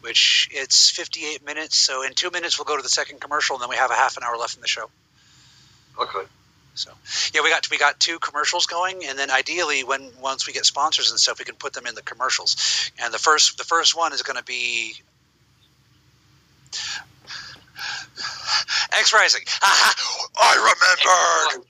Which 0.00 0.48
it's 0.52 0.90
58 0.90 1.44
minutes, 1.44 1.76
so 1.76 2.02
in 2.02 2.14
two 2.14 2.30
minutes 2.30 2.58
we'll 2.58 2.64
go 2.64 2.76
to 2.76 2.82
the 2.82 2.88
second 2.88 3.20
commercial, 3.20 3.56
and 3.56 3.62
then 3.62 3.68
we 3.68 3.76
have 3.76 3.90
a 3.90 3.94
half 3.94 4.16
an 4.16 4.22
hour 4.22 4.36
left 4.36 4.56
in 4.56 4.60
the 4.60 4.68
show. 4.68 4.90
Okay. 6.00 6.26
So 6.78 6.92
yeah, 7.34 7.42
we 7.42 7.50
got 7.50 7.68
we 7.70 7.76
got 7.76 7.98
two 7.98 8.20
commercials 8.20 8.66
going, 8.66 9.04
and 9.04 9.18
then 9.18 9.32
ideally, 9.32 9.82
when 9.82 10.10
once 10.20 10.46
we 10.46 10.52
get 10.52 10.64
sponsors 10.64 11.10
and 11.10 11.18
stuff, 11.18 11.40
we 11.40 11.44
can 11.44 11.56
put 11.56 11.72
them 11.72 11.86
in 11.86 11.96
the 11.96 12.02
commercials. 12.02 12.92
And 13.02 13.12
the 13.12 13.18
first 13.18 13.58
the 13.58 13.64
first 13.64 13.96
one 13.96 14.12
is 14.12 14.22
going 14.22 14.36
to 14.36 14.44
be 14.44 14.94
X 18.96 19.12
Rising. 19.12 19.42
I 19.62 20.54
remember. 21.56 21.68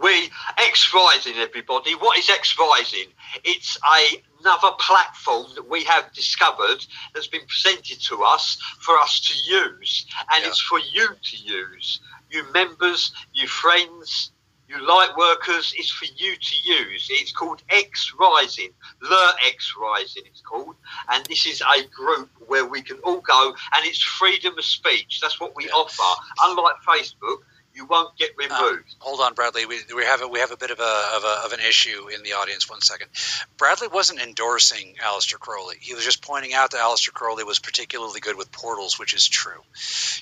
We 0.00 0.30
X 0.58 0.94
Rising, 0.94 1.34
everybody. 1.38 1.96
What 1.96 2.16
is 2.18 2.30
X 2.30 2.56
Rising? 2.56 3.08
It's 3.42 3.76
a, 3.78 4.22
another 4.40 4.76
platform 4.78 5.46
that 5.56 5.68
we 5.68 5.82
have 5.84 6.12
discovered 6.12 6.86
that's 7.12 7.26
been 7.26 7.46
presented 7.48 8.00
to 8.02 8.22
us 8.22 8.58
for 8.78 8.96
us 8.96 9.18
to 9.18 9.52
use, 9.52 10.06
and 10.32 10.44
yeah. 10.44 10.50
it's 10.50 10.60
for 10.60 10.78
you 10.78 11.08
to 11.20 11.36
use 11.36 12.00
you 12.30 12.44
members, 12.52 13.12
you 13.32 13.46
friends, 13.46 14.32
you 14.68 14.86
light 14.86 15.10
workers, 15.16 15.72
it's 15.76 15.90
for 15.90 16.04
you 16.04 16.36
to 16.36 16.56
use. 16.64 17.08
It's 17.10 17.32
called 17.32 17.62
X 17.70 18.12
Rising, 18.20 18.70
Le 19.00 19.32
X 19.46 19.74
Rising, 19.80 20.24
it's 20.26 20.42
called. 20.42 20.76
And 21.10 21.24
this 21.26 21.46
is 21.46 21.62
a 21.62 21.86
group 21.88 22.28
where 22.46 22.66
we 22.66 22.82
can 22.82 22.98
all 22.98 23.20
go, 23.20 23.54
and 23.74 23.86
it's 23.86 24.02
freedom 24.02 24.58
of 24.58 24.64
speech. 24.64 25.20
That's 25.22 25.40
what 25.40 25.56
we 25.56 25.64
yeah. 25.64 25.72
offer. 25.72 26.20
Unlike 26.44 26.76
Facebook, 26.86 27.38
you 27.78 27.86
won't 27.86 28.16
get 28.18 28.30
uh, 28.30 28.42
removed. 28.42 28.96
hold 28.98 29.20
on, 29.20 29.34
Bradley. 29.34 29.64
We, 29.64 29.78
we 29.94 30.04
have 30.04 30.20
a, 30.20 30.26
we 30.26 30.40
have 30.40 30.50
a 30.50 30.56
bit 30.56 30.72
of 30.72 30.80
a, 30.80 31.02
of 31.16 31.22
a 31.22 31.46
of 31.46 31.52
an 31.52 31.60
issue 31.60 32.08
in 32.08 32.24
the 32.24 32.32
audience. 32.32 32.68
One 32.68 32.80
second. 32.80 33.08
Bradley 33.56 33.86
wasn't 33.86 34.18
endorsing 34.18 34.96
Aleister 35.00 35.38
Crowley. 35.38 35.76
He 35.80 35.94
was 35.94 36.04
just 36.04 36.20
pointing 36.20 36.54
out 36.54 36.72
that 36.72 36.80
Aleister 36.80 37.12
Crowley 37.12 37.44
was 37.44 37.60
particularly 37.60 38.18
good 38.18 38.36
with 38.36 38.50
portals, 38.50 38.98
which 38.98 39.14
is 39.14 39.28
true. 39.28 39.60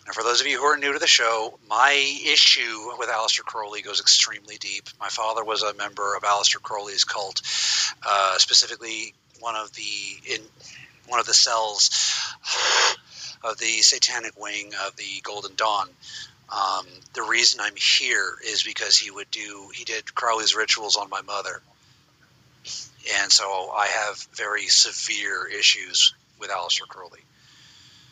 Now, 0.06 0.12
for 0.12 0.22
those 0.22 0.42
of 0.42 0.46
you 0.46 0.58
who 0.58 0.64
are 0.64 0.76
new 0.76 0.92
to 0.92 0.98
the 0.98 1.06
show, 1.06 1.58
my 1.68 1.92
issue 2.26 2.90
with 2.98 3.08
Aleister 3.08 3.40
Crowley 3.40 3.80
goes 3.80 4.00
extremely 4.00 4.56
deep. 4.58 4.88
My 5.00 5.08
father 5.08 5.42
was 5.42 5.62
a 5.62 5.72
member 5.75 6.14
of 6.14 6.25
Aleister 6.25 6.60
Crowley's 6.60 7.04
cult, 7.04 7.40
uh, 8.06 8.36
specifically 8.36 9.14
one 9.40 9.56
of 9.56 9.72
the 9.72 10.34
in 10.34 10.42
one 11.06 11.20
of 11.20 11.26
the 11.26 11.34
cells 11.34 11.90
of 13.44 13.56
the 13.58 13.80
satanic 13.80 14.38
wing 14.38 14.72
of 14.86 14.94
the 14.96 15.20
Golden 15.22 15.54
Dawn. 15.54 15.88
Um, 16.50 16.87
the 17.15 17.23
reason 17.23 17.61
I'm 17.61 17.75
here 17.76 18.35
is 18.45 18.62
because 18.62 18.97
he 18.97 19.11
would 19.11 19.31
do 19.31 19.69
he 19.75 19.85
did 19.85 20.15
Crowley's 20.15 20.55
rituals 20.55 20.97
on 20.97 21.11
my 21.11 21.23
mother, 21.23 21.61
and 23.21 23.33
so 23.33 23.45
I 23.45 23.87
have 23.87 24.17
very 24.35 24.67
severe 24.69 25.47
issues 25.47 26.15
with 26.38 26.50
Aleister 26.50 26.87
Crowley. 26.88 27.21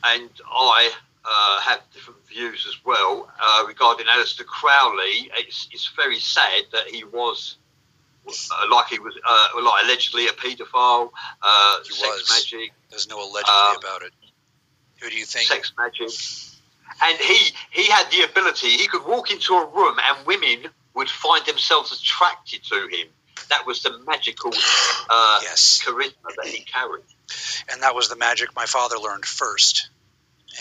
And 0.02 0.28
I 0.50 0.90
uh, 1.24 1.60
have 1.60 1.80
different 1.92 2.26
views 2.26 2.66
as 2.68 2.84
well 2.84 3.30
uh, 3.40 3.64
regarding 3.68 4.06
Aleister 4.06 4.44
Crowley. 4.44 5.30
It's, 5.36 5.68
it's 5.72 5.90
very 5.96 6.18
sad 6.18 6.64
that 6.72 6.88
he 6.88 7.04
was. 7.04 7.56
Uh, 8.26 8.66
like 8.70 8.86
he 8.86 8.98
was, 8.98 9.14
uh, 9.28 9.48
like 9.62 9.84
allegedly 9.84 10.28
a 10.28 10.30
paedophile, 10.30 11.10
uh, 11.42 11.76
sex 11.82 12.00
was. 12.00 12.30
magic. 12.30 12.72
There's 12.88 13.06
no 13.06 13.18
allegedly 13.18 13.52
um, 13.52 13.76
about 13.76 14.02
it. 14.02 14.12
Who 15.02 15.10
do 15.10 15.16
you 15.16 15.26
think? 15.26 15.46
Sex 15.46 15.74
magic 15.76 16.08
and 17.02 17.18
he 17.18 17.52
he 17.70 17.90
had 17.90 18.10
the 18.10 18.22
ability. 18.22 18.68
He 18.68 18.86
could 18.88 19.04
walk 19.06 19.30
into 19.30 19.54
a 19.54 19.66
room 19.66 19.96
and 19.98 20.26
women 20.26 20.70
would 20.94 21.08
find 21.10 21.44
themselves 21.46 21.92
attracted 21.92 22.62
to 22.64 22.88
him. 22.88 23.08
That 23.50 23.66
was 23.66 23.82
the 23.82 23.98
magical 24.06 24.52
uh, 25.10 25.40
yes. 25.42 25.80
charisma 25.84 26.34
that 26.36 26.46
he 26.46 26.64
carried. 26.64 27.04
And 27.70 27.82
that 27.82 27.94
was 27.94 28.08
the 28.08 28.16
magic 28.16 28.54
my 28.54 28.66
father 28.66 28.96
learned 28.98 29.24
first. 29.24 29.88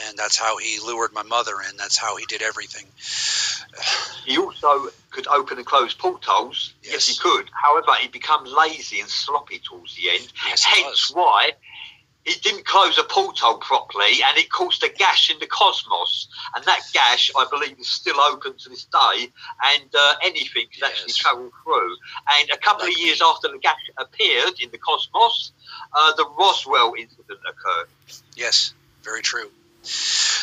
and 0.07 0.17
that's 0.17 0.37
how 0.37 0.57
he 0.57 0.79
lured 0.79 1.13
my 1.13 1.21
mother 1.23 1.53
in. 1.69 1.77
That's 1.77 1.97
how 1.97 2.17
he 2.17 2.25
did 2.25 2.41
everything. 2.41 2.85
He 4.25 4.37
also 4.37 4.87
could 5.11 5.27
open 5.27 5.57
and 5.57 5.65
close 5.65 5.93
portals. 5.93 6.73
Yes, 6.81 6.93
Yes. 6.93 7.07
he 7.09 7.15
could. 7.19 7.49
However, 7.51 7.93
he 7.99 8.07
became 8.07 8.45
lazy 8.45 9.01
and 9.01 9.09
sloppy 9.09 9.59
towards 9.59 9.95
the 9.97 10.11
end. 10.11 10.31
Yes, 10.47 10.63
he 10.63 10.81
Hence 10.83 11.11
why 11.13 11.51
he 12.25 12.33
didn't 12.39 12.65
close 12.65 12.97
a 12.97 13.03
portal 13.03 13.55
properly, 13.57 14.23
and 14.27 14.37
it 14.37 14.49
caused 14.49 14.83
a 14.83 14.89
gash 14.89 15.29
in 15.29 15.39
the 15.39 15.47
cosmos. 15.47 16.27
And 16.55 16.63
that 16.65 16.79
gash, 16.93 17.31
I 17.37 17.45
believe, 17.49 17.77
is 17.79 17.89
still 17.89 18.19
open 18.19 18.53
to 18.57 18.69
this 18.69 18.85
day, 18.85 19.27
and 19.63 19.89
uh, 19.93 20.13
anything 20.23 20.67
can 20.73 20.85
actually 20.85 21.13
travel 21.13 21.51
through. 21.63 21.95
And 22.39 22.49
a 22.51 22.57
couple 22.57 22.87
of 22.87 22.97
years 22.97 23.21
after 23.21 23.49
the 23.49 23.59
gash 23.59 23.89
appeared 23.97 24.53
in 24.61 24.71
the 24.71 24.77
cosmos, 24.77 25.51
uh, 25.91 26.13
the 26.15 26.25
Roswell 26.37 26.93
incident 26.97 27.39
occurred. 27.49 27.89
Yes, 28.35 28.73
very 29.03 29.21
true. 29.21 29.49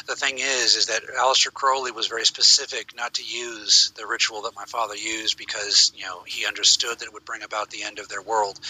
The 0.06 0.16
thing 0.16 0.38
is, 0.38 0.76
is 0.76 0.86
that 0.86 1.02
Aleister 1.18 1.52
Crowley 1.52 1.92
was 1.92 2.08
very 2.08 2.26
specific 2.26 2.94
not 2.94 3.14
to 3.14 3.24
use 3.24 3.92
the 3.96 4.06
ritual 4.06 4.42
that 4.42 4.54
my 4.54 4.64
father 4.66 4.94
used 4.94 5.38
because 5.38 5.92
you 5.96 6.04
know 6.04 6.22
he 6.26 6.46
understood 6.46 6.98
that 6.98 7.06
it 7.06 7.12
would 7.12 7.24
bring 7.24 7.42
about 7.42 7.70
the 7.70 7.84
end 7.84 7.98
of 7.98 8.08
their 8.08 8.20
world. 8.20 8.60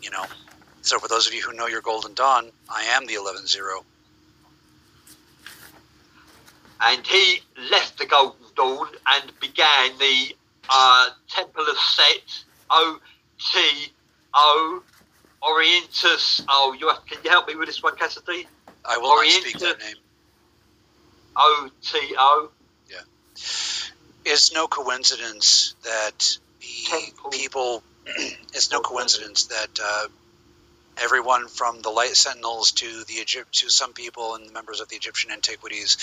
You 0.00 0.10
know, 0.10 0.24
so 0.86 0.98
for 0.98 1.08
those 1.08 1.26
of 1.26 1.34
you 1.34 1.42
who 1.42 1.52
know 1.52 1.66
your 1.66 1.82
Golden 1.82 2.14
Dawn, 2.14 2.50
I 2.68 2.82
am 2.96 3.06
the 3.06 3.14
Eleven 3.14 3.46
Zero. 3.46 3.84
and 6.80 7.06
he 7.06 7.40
left 7.70 7.98
the 7.98 8.06
Golden 8.06 8.46
Dawn 8.54 8.88
and 9.06 9.40
began 9.40 9.98
the 9.98 10.34
uh, 10.68 11.08
Temple 11.28 11.64
of 11.68 11.76
Set, 11.76 12.44
O 12.70 12.98
T 13.38 13.92
O, 14.34 14.82
Orientis. 15.42 16.44
Oh, 16.48 16.76
you 16.78 16.88
have, 16.88 17.04
can 17.06 17.18
you 17.24 17.30
help 17.30 17.48
me 17.48 17.54
with 17.54 17.68
this 17.68 17.82
one, 17.82 17.96
Cassidy? 17.96 18.46
I 18.84 18.98
will 18.98 19.16
not 19.16 19.26
speak 19.26 19.58
that 19.58 19.78
name. 19.80 19.96
O 21.36 21.70
T 21.82 21.98
O. 22.18 22.50
Yeah. 22.90 22.96
It's 24.24 24.52
no 24.52 24.66
coincidence 24.66 25.74
that 25.84 26.38
the 26.60 26.66
Temple. 26.88 27.30
people. 27.30 27.82
it's 28.54 28.70
no 28.70 28.80
coincidence 28.80 29.46
that 29.46 29.80
uh, 29.82 30.06
everyone 31.02 31.48
from 31.48 31.80
the 31.80 31.90
Light 31.90 32.16
Sentinels 32.16 32.72
to 32.72 33.04
the 33.04 33.14
Egypt 33.14 33.52
to 33.54 33.70
some 33.70 33.92
people 33.92 34.34
and 34.34 34.52
members 34.52 34.80
of 34.80 34.88
the 34.88 34.96
Egyptian 34.96 35.30
antiquities 35.30 35.96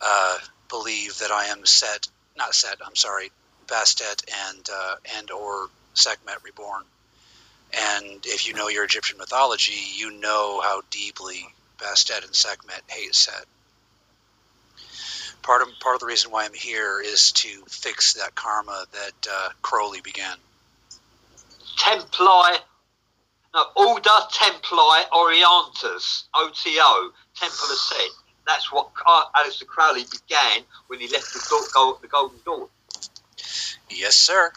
uh, 0.00 0.38
believe 0.68 1.18
that 1.18 1.30
I 1.30 1.46
am 1.46 1.66
Set, 1.66 2.08
not 2.36 2.54
Set. 2.54 2.76
I'm 2.84 2.96
sorry, 2.96 3.30
Bastet 3.66 4.24
and 4.48 4.68
uh, 4.72 4.94
and 5.18 5.30
or 5.30 5.68
Sekhmet 5.94 6.42
reborn. 6.44 6.82
And 7.74 8.24
if 8.24 8.46
you 8.46 8.54
know 8.54 8.68
your 8.68 8.84
Egyptian 8.84 9.18
mythology, 9.18 9.80
you 9.96 10.20
know 10.20 10.60
how 10.62 10.82
deeply 10.90 11.46
Bastet 11.78 12.24
and 12.24 12.34
Sekhmet 12.34 12.82
hate 12.88 13.14
Set. 13.14 13.44
Part 15.42 15.62
of 15.62 15.68
part 15.80 15.94
of 15.94 16.00
the 16.00 16.06
reason 16.06 16.30
why 16.30 16.44
I'm 16.44 16.54
here 16.54 17.00
is 17.00 17.32
to 17.32 17.48
fix 17.68 18.14
that 18.14 18.34
karma 18.34 18.84
that 18.92 19.28
uh, 19.30 19.48
Crowley 19.62 20.00
began. 20.00 20.36
Templi. 21.78 22.58
No, 23.54 23.66
Order 23.76 24.10
Templi 24.32 25.04
Orientis. 25.12 26.24
O 26.34 26.50
T 26.54 26.78
O. 26.80 27.10
Temple 27.34 27.70
of 27.70 27.78
Set. 27.78 28.08
That's 28.46 28.72
what 28.72 28.92
Aleister 28.94 29.66
Crowley 29.66 30.04
began 30.10 30.62
when 30.88 31.00
he 31.00 31.08
left 31.08 31.32
the, 31.32 31.98
the 32.02 32.08
Golden 32.08 32.38
Dawn. 32.44 32.68
Yes, 33.90 34.16
sir. 34.16 34.52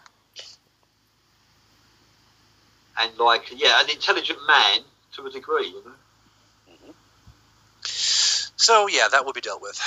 And, 2.98 3.18
like, 3.18 3.52
yeah, 3.56 3.82
an 3.82 3.90
intelligent 3.90 4.40
man 4.48 4.80
to 5.14 5.26
a 5.26 5.30
degree, 5.30 5.68
you 5.68 5.84
know. 5.86 6.72
Mm-hmm. 6.72 6.92
So 8.56 8.88
yeah, 8.88 9.08
that 9.12 9.26
will 9.26 9.34
be 9.34 9.42
dealt 9.42 9.62
with 9.62 9.80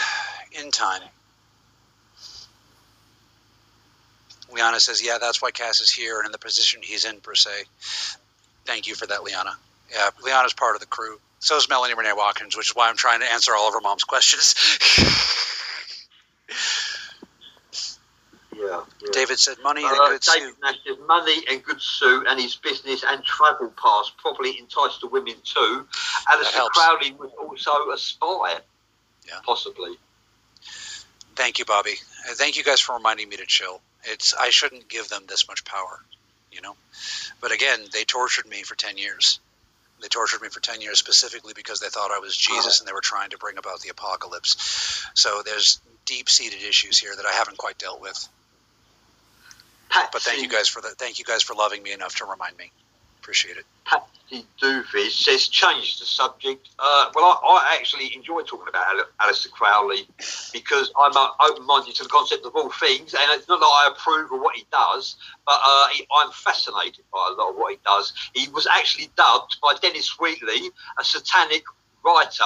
in 0.53 0.71
time. 0.71 1.03
Liana 4.53 4.81
says, 4.81 5.05
"Yeah, 5.05 5.19
that's 5.21 5.43
why 5.43 5.51
Cass 5.51 5.81
is 5.81 5.91
here 5.91 6.19
and 6.19 6.27
in 6.27 6.33
the 6.33 6.39
position 6.39 6.81
he's 6.83 7.05
in 7.05 7.21
per 7.21 7.35
se." 7.35 7.51
Thank 8.69 8.87
you 8.87 8.95
for 8.95 9.07
that, 9.07 9.25
Liana. 9.25 9.57
Yeah, 9.91 10.11
Liana's 10.23 10.53
part 10.53 10.75
of 10.77 10.81
the 10.81 10.87
crew. 10.87 11.19
So 11.39 11.57
is 11.57 11.71
Melanie 11.71 11.95
Renee 11.95 12.13
Watkins, 12.15 12.55
which 12.55 12.69
is 12.69 12.77
why 12.77 12.91
I'm 12.91 12.99
trying 12.99 13.21
to 13.21 13.33
answer 13.33 13.53
all 13.57 13.69
of 13.69 13.75
her 13.75 13.81
mom's 13.81 14.05
questions. 14.05 14.55
Yeah. 18.57 18.83
yeah. 19.01 19.09
David 19.13 19.39
said, 19.39 19.57
"Money 19.63 19.85
and 19.85 19.93
a 19.97 20.03
Uh, 20.03 20.09
good 20.09 20.21
David 20.21 20.49
suit." 20.49 20.57
Nash 20.63 20.75
says 20.85 20.97
money 21.07 21.45
and 21.49 21.63
good 21.63 21.81
suit 21.81 22.27
and 22.29 22.41
his 22.41 22.57
business 22.57 23.05
and 23.07 23.25
travel 23.25 23.73
pass 23.81 24.11
probably 24.19 24.59
enticed 24.59 25.01
the 25.01 25.07
women 25.07 25.37
too. 25.45 25.87
Aleister 26.29 26.53
helps. 26.55 26.77
Crowley 26.77 27.13
was 27.13 27.31
also 27.39 27.91
a 27.93 27.97
spy. 27.99 28.59
Yeah. 29.29 29.35
Possibly. 29.47 29.97
Thank 31.37 31.61
you, 31.61 31.67
Bobby. 31.67 31.95
Uh, 32.29 32.35
Thank 32.35 32.57
you 32.57 32.65
guys 32.65 32.81
for 32.81 32.97
reminding 32.97 33.29
me 33.29 33.37
to 33.37 33.47
chill. 33.47 33.81
It's 34.03 34.35
I 34.35 34.51
shouldn't 34.51 34.89
give 34.89 35.09
them 35.09 35.23
this 35.29 35.47
much 35.47 35.65
power, 35.65 36.03
you 36.59 36.63
know. 36.63 36.75
But 37.41 37.53
again, 37.53 37.79
they 37.93 38.05
tortured 38.05 38.47
me 38.47 38.65
for 38.65 38.75
ten 38.75 38.99
years. 38.99 39.39
They 40.03 40.09
tortured 40.09 40.43
me 40.43 40.49
for 40.49 40.61
ten 40.61 40.81
years 40.81 40.99
specifically 40.99 41.53
because 41.55 41.81
they 41.81 41.89
thought 41.89 42.11
I 42.11 42.19
was 42.19 42.37
Jesus 42.37 42.81
and 42.81 42.89
they 42.89 42.93
were 42.93 43.01
trying 43.01 43.31
to 43.31 43.39
bring 43.39 43.59
about 43.59 43.81
the 43.81 43.91
apocalypse. 43.91 45.05
So 45.15 45.43
there's 45.45 45.81
deep-seated 46.05 46.63
issues 46.63 46.99
here 46.99 47.15
that 47.17 47.27
I 47.27 47.33
haven't 47.33 47.59
quite 47.59 47.79
dealt 47.79 48.01
with. 48.01 48.29
But 50.13 50.23
thank 50.23 50.43
you 50.43 50.49
guys 50.49 50.69
for 50.69 50.83
that. 50.83 50.99
Thank 50.99 51.19
you 51.19 51.25
guys 51.25 51.43
for 51.43 51.55
loving 51.55 51.83
me 51.83 51.93
enough 51.93 52.17
to 52.17 52.25
remind 52.25 52.57
me. 52.57 52.71
Appreciate 53.29 53.59
it. 53.59 53.67
Patsy 53.85 54.47
Doovish 54.59 55.23
says 55.23 55.49
change 55.49 55.99
the 56.01 56.07
subject. 56.07 56.71
Uh, 56.79 57.11
well, 57.15 57.39
I, 57.47 57.73
I 57.73 57.77
actually 57.79 58.11
enjoy 58.17 58.41
talking 58.41 58.67
about 58.71 58.87
Al- 58.87 59.29
Aleister 59.29 59.51
Crowley 59.51 60.09
because 60.55 60.91
I'm 60.99 61.15
uh, 61.15 61.29
open-minded 61.39 61.95
to 61.97 62.05
the 62.05 62.09
concept 62.09 62.47
of 62.47 62.57
all 62.57 62.71
things, 62.71 63.13
and 63.13 63.23
it's 63.33 63.47
not 63.47 63.61
that 63.61 63.67
I 63.67 63.91
approve 63.93 64.33
of 64.33 64.41
what 64.41 64.57
he 64.57 64.65
does, 64.73 65.17
but 65.45 65.61
uh, 65.63 65.89
he, 65.89 66.07
I'm 66.17 66.31
fascinated 66.31 67.05
by 67.13 67.29
a 67.31 67.35
lot 67.35 67.51
of 67.51 67.57
what 67.57 67.73
he 67.73 67.79
does. 67.85 68.15
He 68.33 68.49
was 68.49 68.67
actually 68.67 69.11
dubbed 69.15 69.59
by 69.61 69.75
Dennis 69.83 70.19
Wheatley, 70.19 70.71
a 70.99 71.05
satanic 71.05 71.65
writer. 72.03 72.45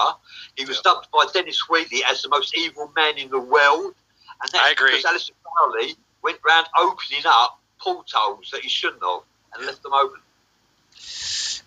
He 0.56 0.64
was 0.64 0.80
dubbed 0.80 1.06
by 1.12 1.26
Dennis 1.32 1.68
Wheatley 1.70 2.02
as 2.10 2.22
the 2.22 2.28
most 2.28 2.58
evil 2.58 2.90
man 2.96 3.18
in 3.18 3.30
the 3.30 3.38
world, 3.38 3.94
and 4.42 4.50
that's 4.52 4.64
I 4.64 4.70
agree. 4.72 4.96
because 4.96 5.04
Aleister 5.04 5.30
Crowley 5.44 5.94
went 6.24 6.38
round 6.44 6.66
opening 6.76 7.22
up 7.24 7.60
portals 7.78 8.50
that 8.50 8.62
he 8.62 8.68
shouldn't 8.68 9.00
have 9.04 9.20
and 9.54 9.62
Yeah. 9.62 9.68
left 9.68 9.84
them 9.84 9.92
open. 9.92 10.18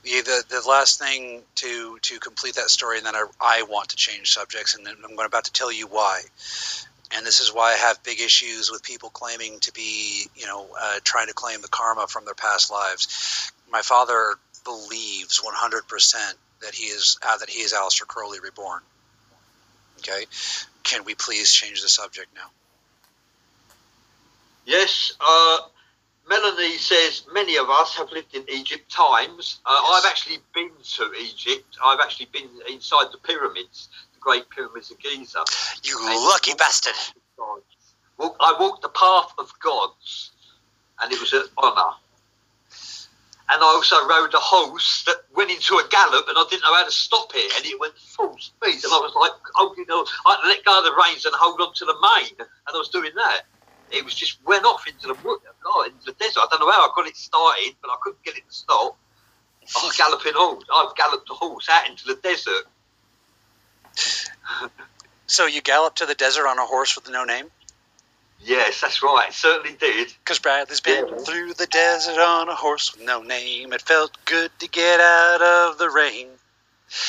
The, 0.04 0.21
the 0.21 0.43
the 0.50 0.69
last 0.69 1.00
thing 1.00 1.41
to 1.56 1.98
to 2.00 2.19
complete 2.19 2.56
that 2.56 2.69
story, 2.69 2.98
and 2.98 3.06
then 3.06 3.15
I, 3.15 3.26
I 3.41 3.63
want 3.63 3.89
to 3.89 3.95
change 3.95 4.32
subjects, 4.34 4.76
and 4.76 4.86
then 4.86 4.95
I'm 5.04 5.17
about 5.19 5.45
to 5.45 5.52
tell 5.52 5.71
you 5.71 5.88
why. 5.88 6.21
And 7.15 7.26
this 7.26 7.39
is 7.39 7.54
why 7.54 7.74
I 7.74 7.76
have 7.76 8.04
big 8.04 8.19
issues 8.19 8.71
with 8.71 8.84
people 8.84 9.10
claiming 9.10 9.60
to 9.62 9.71
be, 9.71 10.28
you 10.36 10.48
know, 10.48 10.67
uh, 10.80 11.00
trying 11.04 11.28
to 11.28 11.34
claim 11.34 11.62
the 11.62 11.67
karma 11.67 12.08
from 12.08 12.26
their 12.26 12.34
past 12.34 12.71
lives. 12.71 13.52
My 13.71 13.82
father 13.82 14.36
believes 14.63 15.41
100% 15.41 16.34
that 16.62 16.74
he 16.74 16.86
is 16.86 17.17
uh, 17.26 17.38
that 17.38 17.50
he 17.50 17.60
is 17.60 17.74
Aleister 17.74 18.08
Crowley 18.08 18.39
reborn. 18.39 18.82
Okay, 20.00 20.26
can 20.84 21.06
we 21.06 21.15
please 21.15 21.52
change 21.52 21.82
the 21.82 21.89
subject 21.89 22.28
now? 22.36 22.50
Yes, 24.65 25.13
uh, 25.21 25.60
Melanie 26.27 26.77
says 26.77 27.23
many 27.31 27.57
of 27.57 27.69
us 27.69 27.95
have 27.95 28.11
lived 28.11 28.33
in 28.35 28.43
Egypt 28.49 28.91
times. 28.91 29.59
Uh, 29.65 29.77
Yes. 29.79 29.91
I've 30.05 30.11
actually 30.11 30.39
been 30.53 30.71
to 30.95 31.13
Egypt. 31.21 31.77
I've 31.83 31.99
actually 31.99 32.25
been 32.27 32.49
inside 32.67 33.11
the 33.11 33.17
pyramids, 33.19 33.89
the 34.13 34.19
Great 34.19 34.49
Pyramids 34.49 34.89
of 34.91 34.99
Giza. 34.99 35.43
You 35.83 35.99
And- 36.07 36.19
lucky 36.23 36.53
bastard! 36.55 36.95
Well, 38.17 38.35
I 38.39 38.53
walked 38.53 38.81
the 38.81 38.89
path 38.89 39.33
of 39.38 39.51
gods, 39.59 40.31
and 40.99 41.11
it 41.11 41.19
was 41.19 41.33
an 41.33 41.47
honour. 41.57 41.95
And 43.47 43.61
I 43.61 43.65
also 43.67 44.03
rode 44.07 44.33
a 44.33 44.39
horse 44.39 45.03
that 45.05 45.17
went 45.35 45.51
into 45.51 45.77
a 45.77 45.88
gallop, 45.89 46.27
and 46.27 46.35
I 46.38 46.45
didn't 46.49 46.63
know 46.63 46.73
how 46.73 46.85
to 46.85 46.91
stop 46.91 47.31
it, 47.35 47.53
and 47.55 47.65
it 47.65 47.79
went 47.79 47.95
full 47.99 48.35
speed. 48.39 48.83
And 48.83 48.91
I 48.91 48.97
was 48.97 49.13
like, 49.13 49.33
holding 49.53 49.85
on, 49.91 50.07
I 50.25 50.31
had 50.31 50.41
to 50.41 50.47
let 50.47 50.65
go 50.65 50.79
of 50.79 50.85
the 50.85 50.93
reins 50.93 51.25
and 51.25 51.35
hold 51.35 51.61
on 51.61 51.73
to 51.75 51.85
the 51.85 51.93
mane, 52.01 52.35
and 52.39 52.47
I 52.73 52.77
was 52.77 52.89
doing 52.89 53.11
that. 53.15 53.41
It 53.91 54.04
was 54.04 54.15
just 54.15 54.38
went 54.45 54.65
off 54.65 54.88
into 54.88 55.08
the 55.08 55.13
wood, 55.24 55.39
into 55.88 56.06
the 56.06 56.13
desert. 56.13 56.39
I 56.41 56.48
don't 56.50 56.60
know 56.60 56.71
how 56.71 56.82
I 56.82 56.89
got 56.95 57.08
it 57.08 57.15
started, 57.15 57.76
but 57.82 57.91
I 57.91 57.95
couldn't 58.02 58.24
get 58.24 58.38
it 58.38 58.48
to 58.48 58.54
stop. 58.54 58.98
I 59.62 59.86
was 59.86 59.95
galloping 59.98 60.34
horse. 60.36 60.63
I've 60.76 60.95
galloped 60.95 61.30
a 61.30 61.34
horse 61.34 61.67
out 61.69 61.89
into 61.89 62.06
the 62.06 62.15
desert. 62.15 62.65
So 65.28 65.48
you 65.48 65.62
galloped 65.62 65.98
to 65.98 66.06
the 66.06 66.13
desert 66.13 66.45
on 66.45 66.60
a 66.60 66.65
horse 66.65 66.95
with 66.95 67.10
no 67.10 67.24
name? 67.24 67.48
Yes, 68.39 68.82
that's 68.82 69.02
right. 69.02 69.34
Certainly 69.34 69.78
did. 69.80 70.13
Because 70.24 70.38
Bradley's 70.38 70.82
been 70.82 71.08
Yeah. 71.08 71.17
through 71.17 71.54
the 71.56 71.65
desert 71.65 72.19
on 72.19 72.48
a 72.48 72.54
horse 72.54 72.93
with 72.93 73.04
no 73.04 73.24
name. 73.24 73.74
It 73.74 73.82
felt 73.82 74.12
good 74.26 74.52
to 74.60 74.67
get 74.67 75.00
out 75.00 75.41
of 75.41 75.80
the 75.80 75.89
rain. 75.89 76.28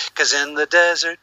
Because 0.09 0.33
in 0.33 0.55
the 0.55 0.67
desert, 0.67 1.19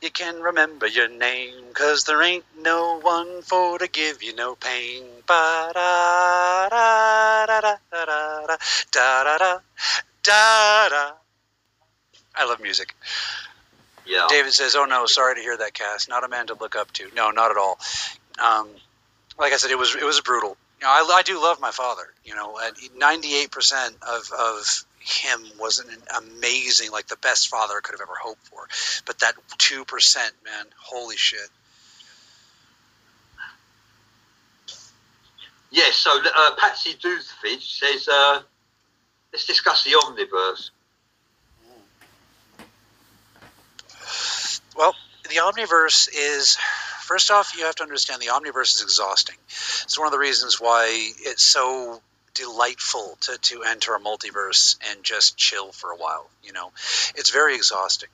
you 0.00 0.10
can 0.10 0.40
remember 0.40 0.86
your 0.86 1.08
name. 1.08 1.54
Because 1.68 2.04
there 2.04 2.22
ain't 2.22 2.44
no 2.60 3.00
one 3.00 3.42
for 3.42 3.78
to 3.78 3.88
give 3.88 4.22
you 4.22 4.34
no 4.34 4.54
pain. 4.54 5.04
Ba 5.26 5.70
da 5.74 6.68
da 6.68 7.46
da 7.46 7.60
da 7.60 7.76
da 7.90 8.04
da 8.06 8.46
da 8.46 8.56
da 8.92 9.32
da 9.32 9.58
da 10.22 10.88
da. 10.88 11.12
I 12.34 12.44
love 12.44 12.60
music. 12.60 12.94
Yeah. 14.06 14.26
David 14.28 14.52
says, 14.52 14.74
"Oh 14.74 14.86
no, 14.86 15.06
sorry 15.06 15.34
to 15.34 15.40
hear 15.40 15.56
that, 15.56 15.74
Cass. 15.74 16.08
Not 16.08 16.24
a 16.24 16.28
man 16.28 16.46
to 16.46 16.54
look 16.54 16.76
up 16.76 16.92
to. 16.94 17.10
No, 17.14 17.30
not 17.30 17.50
at 17.50 17.56
all. 17.56 17.78
Um, 18.42 18.68
like 19.38 19.52
I 19.52 19.56
said, 19.56 19.70
it 19.70 19.78
was 19.78 19.94
it 19.94 20.04
was 20.04 20.20
brutal. 20.20 20.56
You 20.80 20.86
know, 20.86 20.90
I, 20.90 21.16
I 21.18 21.22
do 21.22 21.40
love 21.42 21.60
my 21.60 21.70
father. 21.70 22.04
You 22.24 22.34
know, 22.34 22.58
ninety 22.96 23.34
eight 23.34 23.50
percent 23.50 23.96
of 24.02 24.30
of 24.32 24.84
him 25.00 25.40
was 25.58 25.78
an 25.78 25.86
amazing, 26.16 26.90
like 26.90 27.06
the 27.06 27.16
best 27.16 27.48
father 27.48 27.74
I 27.76 27.80
could 27.82 27.92
have 27.92 28.00
ever 28.00 28.16
hoped 28.20 28.46
for. 28.46 28.68
But 29.06 29.18
that 29.20 29.34
two 29.58 29.84
percent, 29.84 30.32
man, 30.44 30.66
holy 30.78 31.16
shit. 31.16 31.48
Yes. 35.70 35.96
so 35.96 36.10
uh, 36.10 36.54
Patsy 36.56 36.94
Doothfidge 36.94 37.78
says, 37.78 38.08
uh, 38.08 38.40
let's 39.32 39.46
discuss 39.46 39.84
the 39.84 39.92
omniverse. 39.92 40.70
Well, 44.76 44.94
the 45.24 45.36
omniverse 45.36 46.08
is 46.14 46.56
first 47.02 47.30
off, 47.30 47.56
you 47.56 47.64
have 47.64 47.74
to 47.76 47.82
understand 47.82 48.22
the 48.22 48.26
omniverse 48.26 48.76
is 48.76 48.82
exhausting. 48.82 49.36
It's 49.46 49.98
one 49.98 50.06
of 50.06 50.12
the 50.12 50.18
reasons 50.18 50.60
why 50.60 50.88
it's 51.18 51.42
so 51.42 52.00
delightful 52.34 53.16
to, 53.22 53.38
to 53.38 53.62
enter 53.62 53.94
a 53.94 54.00
multiverse 54.00 54.76
and 54.90 55.02
just 55.02 55.36
chill 55.36 55.72
for 55.72 55.90
a 55.90 55.96
while. 55.96 56.28
You 56.42 56.52
know, 56.52 56.72
it's 57.14 57.30
very 57.30 57.54
exhausting. 57.54 58.08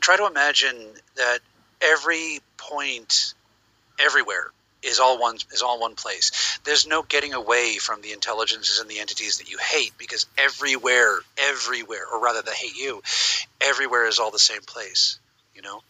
Try 0.00 0.16
to 0.16 0.26
imagine 0.26 0.76
that 1.16 1.40
every 1.82 2.40
point, 2.56 3.34
everywhere, 3.98 4.50
is 4.82 5.00
all 5.00 5.18
one 5.18 5.36
is 5.52 5.62
all 5.62 5.80
one 5.80 5.96
place. 5.96 6.58
There's 6.64 6.86
no 6.86 7.02
getting 7.02 7.34
away 7.34 7.78
from 7.78 8.00
the 8.00 8.12
intelligences 8.12 8.78
and 8.78 8.88
the 8.88 9.00
entities 9.00 9.38
that 9.38 9.50
you 9.50 9.58
hate 9.58 9.92
because 9.98 10.26
everywhere, 10.36 11.18
everywhere, 11.36 12.04
or 12.12 12.22
rather, 12.22 12.42
they 12.42 12.52
hate 12.52 12.76
you. 12.76 13.02
Everywhere 13.60 14.06
is 14.06 14.18
all 14.18 14.30
the 14.30 14.38
same 14.38 14.62
place. 14.62 15.18
You 15.54 15.62
know, 15.62 15.82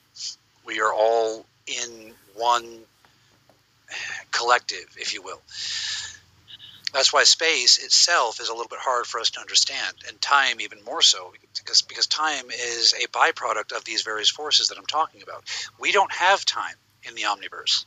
we 0.65 0.81
are 0.81 0.93
all 0.93 1.45
in 1.67 2.13
one 2.35 2.65
collective, 4.31 4.87
if 4.97 5.15
you 5.15 5.23
will. 5.23 5.41
That's 6.99 7.13
why 7.13 7.23
space 7.23 7.79
itself 7.79 8.41
is 8.41 8.49
a 8.49 8.53
little 8.53 8.69
bit 8.69 8.81
hard 8.81 9.07
for 9.07 9.21
us 9.21 9.31
to 9.31 9.41
understand, 9.41 9.95
and 10.09 10.21
time 10.21 10.61
even 10.61 10.83
more 10.83 11.01
so, 11.01 11.33
because 11.57 11.83
because 11.83 12.09
time 12.09 12.51
is 12.51 12.93
a 12.93 13.07
byproduct 13.07 13.71
of 13.77 13.85
these 13.85 14.03
various 14.03 14.31
forces 14.31 14.69
that 14.69 14.79
I'm 14.79 14.87
talking 14.87 15.23
about. 15.23 15.45
We 15.79 15.93
don't 15.93 16.11
have 16.11 16.45
time 16.45 16.75
in 17.05 17.15
the 17.15 17.23
omniverse 17.23 17.85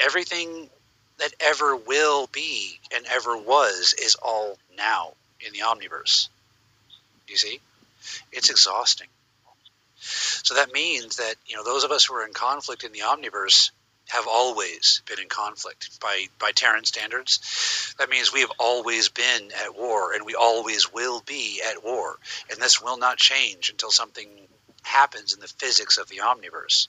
everything 0.00 0.68
that 1.18 1.32
ever 1.40 1.76
will 1.76 2.28
be 2.28 2.78
and 2.94 3.06
ever 3.06 3.36
was 3.36 3.94
is 3.94 4.14
all 4.16 4.58
now 4.76 5.12
in 5.40 5.52
the 5.52 5.60
omniverse. 5.60 6.28
You 7.28 7.36
see? 7.36 7.60
It's 8.32 8.50
exhausting. 8.50 9.08
So 9.96 10.54
that 10.54 10.72
means 10.72 11.16
that, 11.16 11.34
you 11.46 11.56
know, 11.56 11.64
those 11.64 11.84
of 11.84 11.90
us 11.90 12.04
who 12.04 12.14
are 12.14 12.26
in 12.26 12.32
conflict 12.32 12.84
in 12.84 12.92
the 12.92 13.00
omniverse 13.00 13.70
have 14.08 14.26
always 14.26 15.02
been 15.06 15.20
in 15.20 15.28
conflict 15.28 16.00
by 16.00 16.26
by 16.38 16.52
Terran 16.52 16.84
standards. 16.84 17.94
That 17.98 18.10
means 18.10 18.32
we 18.32 18.40
have 18.40 18.52
always 18.58 19.08
been 19.08 19.50
at 19.64 19.76
war 19.76 20.12
and 20.14 20.24
we 20.24 20.34
always 20.34 20.92
will 20.92 21.20
be 21.20 21.62
at 21.68 21.84
war. 21.84 22.16
And 22.50 22.60
this 22.60 22.80
will 22.82 22.98
not 22.98 23.18
change 23.18 23.70
until 23.70 23.90
something 23.90 24.28
happens 24.82 25.34
in 25.34 25.40
the 25.40 25.48
physics 25.48 25.98
of 25.98 26.08
the 26.08 26.18
omniverse 26.18 26.88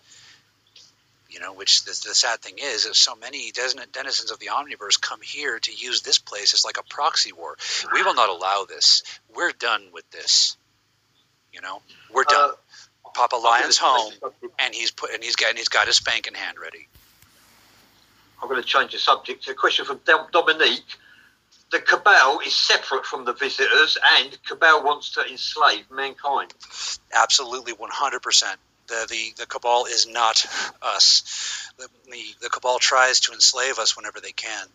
you 1.30 1.40
know, 1.40 1.54
which 1.54 1.84
the, 1.84 1.92
the 1.92 2.16
sad 2.16 2.40
thing 2.42 2.56
is, 2.58 2.86
is 2.86 2.98
so 2.98 3.16
many 3.16 3.52
denizens 3.52 4.32
of 4.32 4.40
the 4.40 4.48
omniverse 4.48 5.00
come 5.00 5.22
here 5.22 5.60
to 5.60 5.72
use 5.72 6.02
this 6.02 6.18
place 6.18 6.54
as 6.54 6.66
like 6.66 6.78
a 6.78 6.84
proxy 6.84 7.32
war. 7.32 7.56
We 7.94 8.04
will 8.04 8.16
not 8.16 8.30
allow 8.30 8.66
this. 8.68 9.04
We're 9.36 9.52
done 9.52 9.90
with 9.94 10.10
this. 10.10 10.58
You 11.54 11.62
know, 11.62 11.82
we're 12.12 12.24
done. 12.24 12.52
Uh, 12.52 13.12
Papa 13.14 13.36
Lion's 13.36 13.78
home, 13.78 14.14
and 14.60 14.74
he's 14.74 14.92
put 14.92 15.12
and 15.12 15.24
he's 15.24 15.36
got 15.36 15.50
and 15.50 15.58
he's 15.58 15.70
got 15.70 15.88
his 15.88 15.96
spanking 15.96 16.36
hand 16.36 16.60
ready. 16.60 16.88
I'm 18.42 18.50
going 18.50 18.62
to 18.62 18.68
change 18.68 18.94
the 18.94 19.00
subject. 19.00 19.48
A 19.48 19.54
question 19.54 19.86
from 19.86 20.00
Dominique. 20.32 20.98
The 21.72 21.80
Cabal 21.80 22.40
is 22.40 22.56
separate 22.56 23.06
from 23.06 23.26
the 23.26 23.34
visitors, 23.34 23.98
and 24.18 24.38
Cabal 24.44 24.84
wants 24.84 25.12
to 25.14 25.26
enslave 25.30 25.90
mankind. 25.92 26.54
Absolutely, 27.14 27.74
100%. 27.74 28.56
The, 28.90 29.06
the, 29.08 29.34
the 29.38 29.46
cabal 29.46 29.86
is 29.86 30.08
not 30.08 30.44
us. 30.82 31.72
The, 31.78 31.88
the, 32.10 32.24
the 32.42 32.50
cabal 32.50 32.80
tries 32.80 33.20
to 33.22 33.34
enslave 33.34 33.78
us 33.78 33.96
whenever 33.96 34.20
they 34.20 34.32
can. 34.32 34.66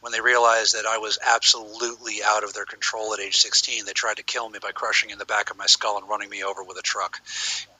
When 0.00 0.10
they 0.10 0.22
realized 0.22 0.74
that 0.74 0.86
I 0.86 0.96
was 0.96 1.18
absolutely 1.22 2.22
out 2.24 2.44
of 2.44 2.54
their 2.54 2.64
control 2.64 3.12
at 3.12 3.20
age 3.20 3.36
16, 3.36 3.84
they 3.84 3.92
tried 3.92 4.16
to 4.16 4.22
kill 4.22 4.48
me 4.48 4.58
by 4.58 4.72
crushing 4.72 5.10
in 5.10 5.18
the 5.18 5.26
back 5.26 5.50
of 5.50 5.58
my 5.58 5.66
skull 5.66 5.98
and 5.98 6.08
running 6.08 6.30
me 6.30 6.44
over 6.44 6.62
with 6.64 6.78
a 6.78 6.82
truck. 6.82 7.20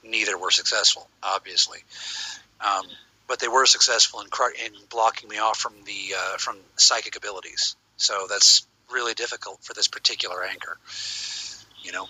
Neither 0.05 0.37
were 0.37 0.51
successful, 0.51 1.09
obviously. 1.23 1.79
Um, 2.61 2.85
but 3.29 3.39
they 3.39 3.49
were 3.49 3.67
successful 3.67 4.21
in, 4.21 4.29
in 4.65 4.73
blocking 4.91 5.29
me 5.29 5.39
off 5.39 5.59
from 5.59 5.75
the 5.85 6.15
uh, 6.17 6.37
from 6.39 6.57
psychic 6.77 7.17
abilities. 7.17 7.77
So 7.97 8.27
that's 8.29 8.67
really 8.91 9.15
difficult 9.15 9.63
for 9.63 9.75
this 9.75 9.87
particular 9.87 10.43
anchor. 10.43 10.79
You 11.83 11.93
know, 11.93 12.09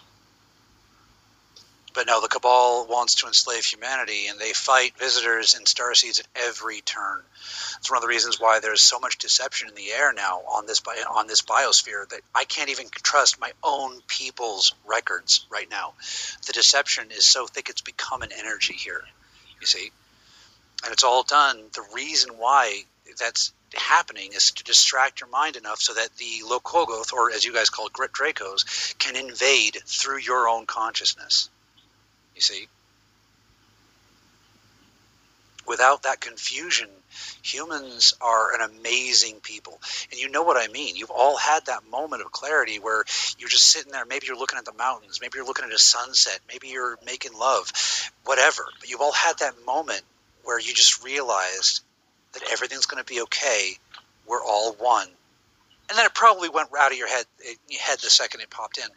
but 1.98 2.07
no, 2.07 2.20
the 2.20 2.28
Cabal 2.28 2.87
wants 2.88 3.16
to 3.16 3.26
enslave 3.26 3.64
humanity, 3.64 4.28
and 4.28 4.38
they 4.38 4.52
fight 4.52 4.96
visitors 4.98 5.54
and 5.54 5.66
starseeds 5.66 6.20
at 6.20 6.26
every 6.37 6.81
turn. 6.81 7.22
It's 7.78 7.90
one 7.90 7.96
of 7.96 8.02
the 8.02 8.09
reasons 8.09 8.38
why 8.38 8.61
there's 8.61 8.83
so 8.83 9.00
much 9.00 9.18
deception 9.18 9.68
in 9.68 9.74
the 9.74 9.90
air 9.90 10.12
now 10.12 10.42
on 10.52 10.66
this 10.66 10.81
on 11.11 11.26
this 11.26 11.42
biosphere 11.42 12.09
that 12.11 12.20
I 12.35 12.44
can't 12.44 12.70
even 12.70 12.87
trust 12.92 13.40
my 13.40 13.50
own 13.64 14.00
people's 14.07 14.74
records 14.87 15.44
right 15.50 15.68
now. 15.68 15.94
The 16.46 16.52
deception 16.52 17.11
is 17.11 17.26
so 17.26 17.46
thick; 17.46 17.68
it's 17.68 17.81
become 17.81 18.22
an 18.22 18.31
energy 18.33 18.74
here. 18.74 19.02
You 19.61 19.66
see, 19.66 19.90
and 20.84 20.92
it's 20.92 21.04
all 21.04 21.22
done. 21.22 21.58
The 21.72 21.84
reason 21.94 22.38
why 22.38 22.82
that's 23.18 23.52
happening 23.74 24.30
is 24.34 24.52
to 24.52 24.64
distract 24.64 25.20
your 25.20 25.28
mind 25.30 25.56
enough 25.56 25.80
so 25.80 25.94
that 25.94 26.08
the 26.16 26.42
Lokogoth, 26.46 27.12
or 27.12 27.30
as 27.30 27.44
you 27.44 27.52
guys 27.52 27.70
call 27.70 27.86
it, 27.86 27.92
Dracos, 27.92 28.96
can 28.98 29.16
invade 29.16 29.76
through 29.84 30.18
your 30.18 30.48
own 30.48 30.66
consciousness. 30.66 31.50
You 32.34 32.40
see? 32.40 32.68
Without 35.66 36.04
that 36.04 36.20
confusion, 36.20 36.88
humans 37.42 38.14
are 38.22 38.54
an 38.54 38.70
amazing 38.70 39.40
people. 39.40 39.78
And 40.10 40.18
you 40.18 40.30
know 40.30 40.42
what 40.42 40.56
I 40.56 40.72
mean. 40.72 40.96
You've 40.96 41.10
all 41.10 41.36
had 41.36 41.66
that 41.66 41.82
moment 41.90 42.22
of 42.22 42.32
clarity 42.32 42.78
where 42.78 43.04
you're 43.38 43.50
just 43.50 43.66
sitting 43.66 43.92
there. 43.92 44.06
Maybe 44.06 44.26
you're 44.26 44.38
looking 44.38 44.58
at 44.58 44.64
the 44.64 44.72
mountains. 44.72 45.20
Maybe 45.20 45.32
you're 45.36 45.46
looking 45.46 45.66
at 45.66 45.72
a 45.72 45.78
sunset. 45.78 46.40
Maybe 46.48 46.68
you're 46.68 46.98
making 47.04 47.34
love, 47.38 47.70
whatever. 48.24 48.64
But 48.80 48.88
you've 48.88 49.02
all 49.02 49.12
had 49.12 49.40
that 49.40 49.54
moment 49.66 50.02
where 50.44 50.59
you 50.59 50.72
just 50.74 51.05
realized 51.05 51.83
that 52.33 52.42
everything's 52.53 52.87
going 52.87 53.03
to 53.03 53.12
be 53.12 53.22
okay. 53.22 53.79
We're 54.27 54.42
all 54.42 54.72
one. 54.74 55.09
And 55.88 55.96
then 55.96 56.05
it 56.05 56.14
probably 56.14 56.51
went 56.51 56.68
out 56.79 56.92
of 56.92 56.98
your 56.98 57.09
head, 57.09 57.24
eh, 57.46 57.55
head 57.81 57.98
the 57.98 58.11
second 58.11 58.42
it 58.42 58.51
popped 58.51 58.79
in 58.79 58.88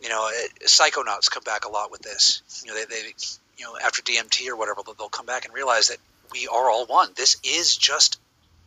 you 0.00 0.08
know, 0.08 0.28
eh, 0.28 0.48
psychonauts 0.64 1.30
come 1.30 1.42
back 1.44 1.64
a 1.64 1.68
lot 1.68 1.90
with 1.90 2.02
this. 2.02 2.42
You 2.64 2.72
know, 2.72 2.78
they, 2.78 2.84
they 2.84 3.14
you 3.58 3.64
know, 3.64 3.76
after 3.82 4.02
DMT 4.02 4.48
or 4.48 4.56
whatever, 4.56 4.82
they'll 4.96 5.08
come 5.08 5.26
back 5.26 5.44
and 5.44 5.54
realize 5.54 5.88
that 5.88 5.98
we 6.32 6.46
are 6.48 6.70
all 6.70 6.86
one. 6.86 7.10
This 7.16 7.36
is 7.44 7.76
just 7.76 8.20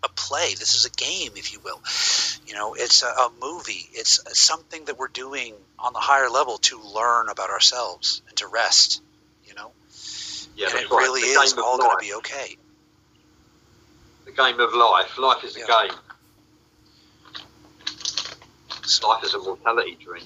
a 0.03 0.09
play. 0.09 0.55
This 0.55 0.75
is 0.75 0.85
a 0.85 0.89
game, 0.89 1.31
if 1.35 1.53
you 1.53 1.59
will. 1.59 1.81
You 2.47 2.55
know, 2.55 2.73
it's 2.73 3.03
a, 3.03 3.07
a 3.07 3.31
movie. 3.41 3.87
It's 3.93 4.21
something 4.39 4.85
that 4.85 4.97
we're 4.97 5.09
doing 5.09 5.53
on 5.77 5.93
the 5.93 5.99
higher 5.99 6.29
level 6.29 6.57
to 6.59 6.81
learn 6.81 7.29
about 7.29 7.49
ourselves 7.49 8.21
and 8.27 8.37
to 8.37 8.47
rest. 8.47 9.01
Yeah, 10.59 10.67
and 10.71 10.79
it 10.79 10.91
right. 10.91 10.99
really 10.99 11.21
the 11.21 11.39
is 11.39 11.53
all 11.53 11.77
going 11.77 11.91
to 11.91 11.97
be 11.97 12.13
okay. 12.15 12.57
The 14.25 14.31
game 14.31 14.59
of 14.59 14.73
life. 14.73 15.17
Life 15.17 15.43
is 15.43 15.55
a 15.55 15.59
game. 15.59 15.97
Life 19.03 19.23
is 19.23 19.33
a 19.33 19.39
mortality 19.39 19.97
dream 20.03 20.23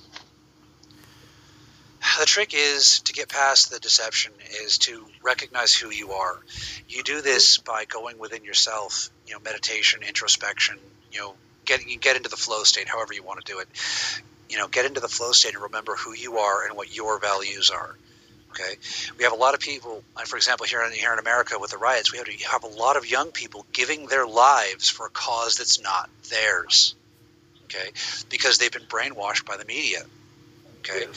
the 2.20 2.26
trick 2.26 2.54
is 2.54 3.00
to 3.02 3.14
get 3.14 3.30
past 3.30 3.72
the 3.72 3.80
deception 3.80 4.32
is 4.64 4.78
to 4.78 5.06
recognize 5.24 5.74
who 5.74 5.90
you 5.90 6.12
are 6.12 6.40
you 6.88 7.02
do 7.04 7.22
this 7.22 7.58
by 7.60 7.86
going 7.86 8.20
within 8.20 8.44
yourself 8.44 9.10
you 9.26 9.34
know 9.34 9.40
meditation 9.40 10.02
introspection 10.08 10.78
you 11.12 11.20
know 11.20 11.34
get 11.66 11.86
you 11.88 11.98
get 11.98 12.16
into 12.16 12.30
the 12.30 12.38
flow 12.38 12.64
state 12.64 12.88
however 12.88 13.14
you 13.14 13.24
want 13.24 13.44
to 13.44 13.52
do 13.52 13.60
it 13.60 13.68
you 14.50 14.58
know 14.58 14.68
get 14.68 14.86
into 14.86 15.00
the 15.00 15.08
flow 15.08 15.32
state 15.32 15.54
and 15.54 15.64
remember 15.64 15.96
who 15.96 16.14
you 16.14 16.38
are 16.38 16.66
and 16.68 16.76
what 16.76 16.96
your 16.96 17.20
values 17.20 17.70
are 17.70 17.96
okay? 18.54 18.76
We 19.18 19.24
have 19.24 19.34
a 19.34 19.38
lot 19.38 19.54
of 19.54 19.60
people 19.60 20.04
uh, 20.16 20.22
for 20.26 20.38
example 20.38 20.66
here 20.66 20.82
in 20.84 20.92
here 20.92 21.14
in 21.14 21.20
america 21.20 21.58
with 21.60 21.72
the 21.72 21.78
riots 21.78 22.12
we 22.12 22.18
have 22.20 22.28
to 22.28 22.38
have 22.50 22.64
a 22.64 22.68
lot 22.68 22.98
of 22.98 23.10
young 23.10 23.32
people 23.32 23.66
giving 23.74 24.08
their 24.08 24.28
lives 24.28 24.90
for 24.90 25.08
a 25.08 25.10
cause 25.10 25.58
that's 25.58 25.82
not 25.82 26.10
theirs 26.30 26.96
okay? 27.66 27.90
Because 28.30 28.58
they've 28.58 28.72
been 28.72 28.84
brainwashed 28.84 29.46
by 29.46 29.58
the 29.58 29.66
media 29.66 30.04
okay? 30.80 31.08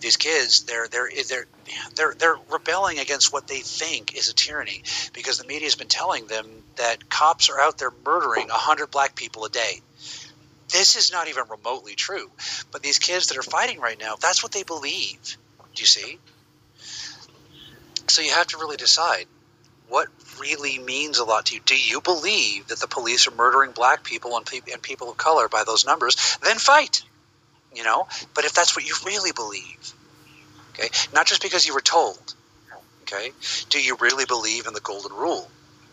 These 0.00 0.16
kids 0.16 0.64
they're 0.64 0.86
they're 0.88 1.08
they're 1.28 1.46
they're 1.94 2.14
they're 2.14 2.36
rebelling 2.50 2.98
against 2.98 3.32
what 3.32 3.48
they 3.48 3.60
think 3.60 4.16
is 4.16 4.28
a 4.28 4.34
tyranny 4.34 4.82
because 5.14 5.38
the 5.38 5.46
media's 5.46 5.76
been 5.76 5.88
telling 5.88 6.26
them 6.26 6.46
that 6.76 7.08
cops 7.08 7.48
are 7.48 7.58
out 7.58 7.78
there 7.78 7.92
murdering 8.04 8.48
100 8.48 8.90
black 8.90 9.16
people 9.16 9.44
a 9.44 9.48
day. 9.48 9.80
This 10.70 10.96
is 10.96 11.10
not 11.10 11.28
even 11.28 11.44
remotely 11.48 11.94
true 11.94 12.30
but 12.70 12.82
these 12.82 12.98
kids 12.98 13.28
that 13.28 13.38
are 13.38 13.42
fighting 13.42 13.80
right 13.80 13.98
now 13.98 14.16
that's 14.20 14.42
what 14.42 14.52
they 14.52 14.62
believe. 14.62 15.36
Do 15.74 15.80
you 15.80 15.86
see 15.86 16.18
So 18.08 18.22
you 18.22 18.32
have 18.32 18.48
to 18.48 18.58
really 18.58 18.76
decide 18.76 19.26
what 19.88 20.08
really 20.40 20.78
means 20.78 21.18
a 21.18 21.24
lot 21.24 21.46
to 21.46 21.54
you. 21.54 21.60
Do 21.64 21.76
you 21.76 22.00
believe 22.00 22.68
that 22.68 22.80
the 22.80 22.86
police 22.86 23.26
are 23.26 23.34
murdering 23.34 23.72
black 23.72 24.04
people 24.04 24.36
and, 24.36 24.44
pe- 24.44 24.72
and 24.72 24.82
people 24.82 25.10
of 25.10 25.16
color 25.16 25.48
by 25.48 25.64
those 25.64 25.86
numbers? 25.86 26.38
Then 26.42 26.58
fight. 26.58 27.02
You 27.74 27.84
know, 27.84 28.06
but 28.34 28.44
if 28.44 28.54
that's 28.54 28.74
what 28.74 28.86
you 28.86 28.94
really 29.04 29.32
believe, 29.32 29.94
okay, 30.72 30.88
not 31.12 31.26
just 31.26 31.42
because 31.42 31.66
you 31.66 31.74
were 31.74 31.82
told, 31.82 32.34
okay, 33.02 33.30
do 33.68 33.78
you 33.80 33.96
really 34.00 34.24
believe 34.24 34.66
in 34.66 34.72
the 34.72 34.80
golden 34.80 35.12
rule? 35.12 35.48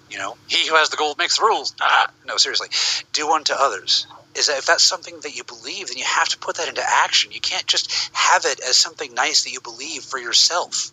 You 0.09 0.17
know, 0.19 0.37
he 0.47 0.67
who 0.67 0.75
has 0.75 0.89
the 0.89 0.97
gold 0.97 1.17
makes 1.17 1.37
the 1.37 1.45
rules. 1.45 1.75
Ah, 1.81 2.09
no, 2.25 2.37
seriously, 2.37 2.69
do 3.11 3.29
unto 3.31 3.53
others. 3.53 4.07
Is 4.35 4.47
that 4.47 4.57
if 4.57 4.65
that's 4.65 4.83
something 4.83 5.19
that 5.21 5.35
you 5.35 5.43
believe, 5.43 5.87
then 5.87 5.97
you 5.97 6.05
have 6.05 6.29
to 6.29 6.37
put 6.37 6.57
that 6.57 6.69
into 6.69 6.83
action. 6.85 7.31
You 7.31 7.41
can't 7.41 7.65
just 7.65 7.91
have 8.13 8.45
it 8.45 8.59
as 8.61 8.77
something 8.77 9.13
nice 9.13 9.43
that 9.43 9.51
you 9.51 9.61
believe 9.61 10.03
for 10.03 10.17
yourself. 10.19 10.91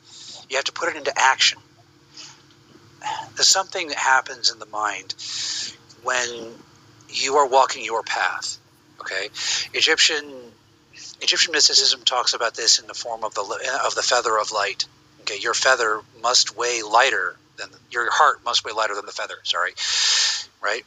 You 0.52 0.58
have 0.58 0.64
to 0.66 0.72
put 0.72 0.90
it 0.90 0.96
into 0.96 1.12
action. 1.16 1.58
There's 3.36 3.48
something 3.48 3.88
that 3.88 3.96
happens 3.96 4.52
in 4.52 4.58
the 4.58 4.66
mind 4.66 5.14
when 6.02 6.52
you 7.08 7.36
are 7.36 7.48
walking 7.48 7.82
your 7.82 8.02
path. 8.02 8.58
Okay, 9.00 9.30
Egyptian 9.72 10.30
Egyptian 11.22 11.52
mysticism 11.52 12.02
talks 12.04 12.34
about 12.34 12.54
this 12.54 12.80
in 12.80 12.86
the 12.86 12.92
form 12.92 13.24
of 13.24 13.32
the 13.32 13.40
of 13.86 13.94
the 13.94 14.02
feather 14.02 14.38
of 14.38 14.52
light. 14.52 14.84
Okay, 15.22 15.38
your 15.38 15.54
feather 15.54 16.02
must 16.20 16.54
weigh 16.54 16.82
lighter 16.82 17.34
than 17.56 17.70
your 17.90 18.10
heart 18.12 18.44
must 18.44 18.62
weigh 18.62 18.72
lighter 18.72 18.94
than 18.94 19.06
the 19.06 19.12
feather. 19.12 19.36
Sorry, 19.44 19.72
right? 20.60 20.84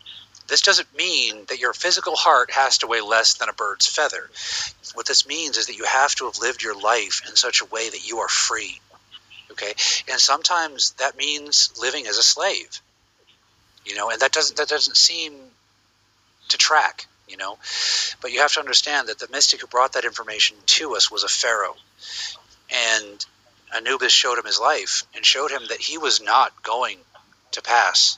This 0.48 0.62
doesn't 0.62 0.96
mean 0.96 1.46
that 1.50 1.58
your 1.58 1.74
physical 1.74 2.16
heart 2.16 2.52
has 2.52 2.78
to 2.78 2.88
weigh 2.88 3.02
less 3.02 3.34
than 3.34 3.50
a 3.50 3.54
bird's 3.54 3.88
feather. 3.88 4.30
What 4.94 5.08
this 5.08 5.26
means 5.26 5.58
is 5.58 5.66
that 5.66 5.76
you 5.76 5.86
have 5.86 6.14
to 6.16 6.26
have 6.26 6.38
lived 6.38 6.62
your 6.62 6.80
life 6.80 7.24
in 7.28 7.36
such 7.36 7.62
a 7.62 7.66
way 7.66 7.90
that 7.90 8.08
you 8.08 8.20
are 8.20 8.30
free. 8.30 8.80
Okay, 9.56 9.74
and 10.12 10.20
sometimes 10.20 10.92
that 11.00 11.16
means 11.18 11.72
living 11.80 12.08
as 12.08 12.18
a 12.18 12.24
slave. 12.24 12.82
You 13.86 13.96
know, 13.96 14.10
and 14.10 14.20
that 14.22 14.32
doesn't 14.32 14.58
that 14.58 14.68
doesn't 14.68 14.98
seem 14.98 15.34
to 16.50 16.58
track. 16.58 17.08
You 17.28 17.38
know, 17.38 17.58
but 18.22 18.32
you 18.32 18.42
have 18.42 18.54
to 18.54 18.60
understand 18.60 19.08
that 19.08 19.18
the 19.18 19.28
mystic 19.32 19.62
who 19.62 19.68
brought 19.68 19.94
that 19.94 20.06
information 20.06 20.58
to 20.66 20.96
us 20.96 21.10
was 21.10 21.24
a 21.24 21.28
pharaoh, 21.28 21.76
and 22.70 23.26
Anubis 23.74 24.12
showed 24.12 24.38
him 24.38 24.46
his 24.46 24.60
life 24.60 25.04
and 25.16 25.26
showed 25.26 25.52
him 25.52 25.64
that 25.70 25.80
he 25.80 25.98
was 25.98 26.22
not 26.22 26.64
going 26.64 26.98
to 27.52 27.62
pass. 27.62 28.18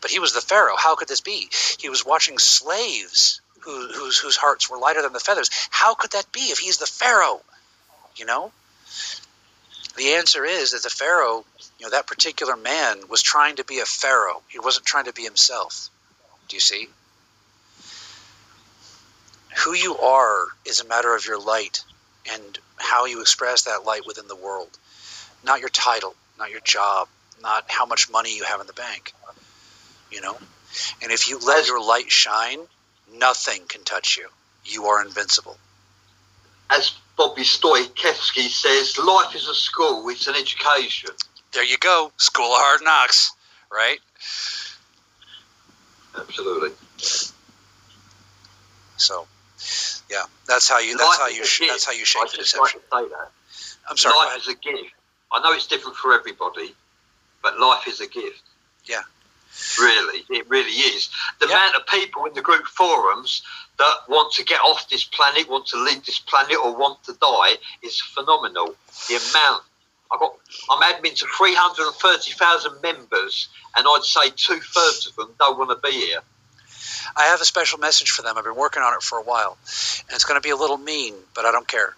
But 0.00 0.10
he 0.10 0.18
was 0.18 0.32
the 0.32 0.40
Pharaoh. 0.40 0.76
How 0.76 0.94
could 0.94 1.08
this 1.08 1.20
be? 1.20 1.48
He 1.78 1.88
was 1.88 2.06
watching 2.06 2.38
slaves 2.38 3.40
who, 3.60 3.88
whose, 3.88 4.18
whose 4.18 4.36
hearts 4.36 4.70
were 4.70 4.78
lighter 4.78 5.02
than 5.02 5.12
the 5.12 5.20
feathers. 5.20 5.50
How 5.70 5.94
could 5.94 6.12
that 6.12 6.30
be 6.32 6.40
if 6.40 6.58
he's 6.58 6.78
the 6.78 6.86
Pharaoh? 6.86 7.40
You 8.16 8.26
know? 8.26 8.52
The 9.98 10.14
answer 10.14 10.44
is 10.44 10.70
that 10.70 10.84
the 10.84 10.90
Pharaoh, 10.90 11.44
you 11.80 11.86
know, 11.86 11.90
that 11.90 12.06
particular 12.06 12.56
man 12.56 13.08
was 13.08 13.20
trying 13.20 13.56
to 13.56 13.64
be 13.64 13.80
a 13.80 13.84
Pharaoh. 13.84 14.40
He 14.48 14.60
wasn't 14.60 14.86
trying 14.86 15.06
to 15.06 15.12
be 15.12 15.24
himself. 15.24 15.90
Do 16.46 16.54
you 16.54 16.60
see? 16.60 16.88
Who 19.64 19.74
you 19.74 19.98
are 19.98 20.46
is 20.64 20.80
a 20.80 20.86
matter 20.86 21.16
of 21.16 21.26
your 21.26 21.40
light 21.40 21.82
and 22.32 22.58
how 22.76 23.06
you 23.06 23.20
express 23.20 23.62
that 23.64 23.84
light 23.84 24.06
within 24.06 24.28
the 24.28 24.36
world. 24.36 24.70
Not 25.44 25.58
your 25.58 25.68
title, 25.68 26.14
not 26.38 26.52
your 26.52 26.60
job, 26.60 27.08
not 27.42 27.64
how 27.66 27.84
much 27.84 28.08
money 28.08 28.36
you 28.36 28.44
have 28.44 28.60
in 28.60 28.68
the 28.68 28.72
bank. 28.74 29.12
You 30.12 30.20
know? 30.20 30.36
And 31.02 31.10
if 31.10 31.28
you 31.28 31.40
let 31.40 31.66
your 31.66 31.84
light 31.84 32.12
shine, 32.12 32.60
nothing 33.12 33.62
can 33.68 33.82
touch 33.82 34.16
you. 34.16 34.28
You 34.64 34.86
are 34.86 35.04
invincible. 35.04 35.56
As 36.70 36.92
Bobby 37.18 37.42
Stoikowski 37.42 38.48
says, 38.48 38.96
life 38.96 39.34
is 39.34 39.48
a 39.48 39.54
school, 39.54 40.08
it's 40.08 40.28
an 40.28 40.36
education. 40.36 41.10
There 41.52 41.64
you 41.64 41.76
go. 41.76 42.12
School 42.16 42.46
of 42.46 42.60
hard 42.60 42.80
knocks, 42.84 43.32
right? 43.72 43.98
Absolutely. 46.16 46.70
So, 48.96 49.26
yeah, 50.08 50.22
that's 50.46 50.68
how 50.68 50.78
you. 50.78 50.96
That's 50.96 51.08
life 51.08 51.18
how 51.18 51.28
you. 51.28 51.44
Sh- 51.44 51.62
that's 51.68 51.84
how 51.84 51.92
you 51.92 52.04
shape 52.04 52.30
the 52.30 52.38
deception. 52.38 52.80
Like 52.92 53.04
say 53.04 53.10
that. 53.10 53.30
I'm 53.90 53.96
sorry. 53.96 54.14
Life 54.14 54.38
is 54.38 54.48
a 54.48 54.54
gift. 54.54 54.94
I 55.32 55.42
know 55.42 55.52
it's 55.52 55.66
different 55.66 55.96
for 55.96 56.14
everybody, 56.14 56.72
but 57.42 57.58
life 57.58 57.88
is 57.88 58.00
a 58.00 58.06
gift. 58.06 58.42
Yeah. 58.84 59.02
Really, 59.78 60.24
it 60.30 60.48
really 60.48 60.70
is. 60.70 61.08
The 61.40 61.46
yeah. 61.46 61.54
amount 61.54 61.76
of 61.76 61.86
people 61.86 62.26
in 62.26 62.34
the 62.34 62.42
group 62.42 62.66
forums 62.66 63.42
that 63.78 63.94
want 64.08 64.32
to 64.34 64.44
get 64.44 64.60
off 64.60 64.88
this 64.88 65.04
planet, 65.04 65.48
want 65.48 65.66
to 65.68 65.82
leave 65.82 66.04
this 66.04 66.18
planet, 66.18 66.56
or 66.62 66.76
want 66.76 67.02
to 67.04 67.12
die 67.14 67.56
is 67.82 68.00
phenomenal. 68.00 68.74
The 69.08 69.16
amount. 69.16 69.62
I 70.10 70.16
got. 70.18 70.34
I'm 70.70 70.82
admin 70.82 71.14
to 71.16 71.26
330,000 71.36 72.82
members, 72.82 73.48
and 73.76 73.86
I'd 73.86 74.04
say 74.04 74.30
two 74.34 74.60
thirds 74.60 75.06
of 75.06 75.16
them 75.16 75.34
don't 75.38 75.58
want 75.58 75.70
to 75.70 75.88
be 75.88 75.94
here. 75.94 76.20
I 77.16 77.24
have 77.26 77.40
a 77.40 77.44
special 77.44 77.78
message 77.78 78.10
for 78.10 78.22
them. 78.22 78.36
I've 78.36 78.44
been 78.44 78.56
working 78.56 78.82
on 78.82 78.94
it 78.94 79.02
for 79.02 79.18
a 79.18 79.22
while. 79.22 79.56
And 80.08 80.14
it's 80.14 80.24
going 80.24 80.40
to 80.40 80.46
be 80.46 80.50
a 80.50 80.56
little 80.56 80.76
mean, 80.76 81.14
but 81.34 81.44
I 81.44 81.52
don't 81.52 81.68
care. 81.68 81.94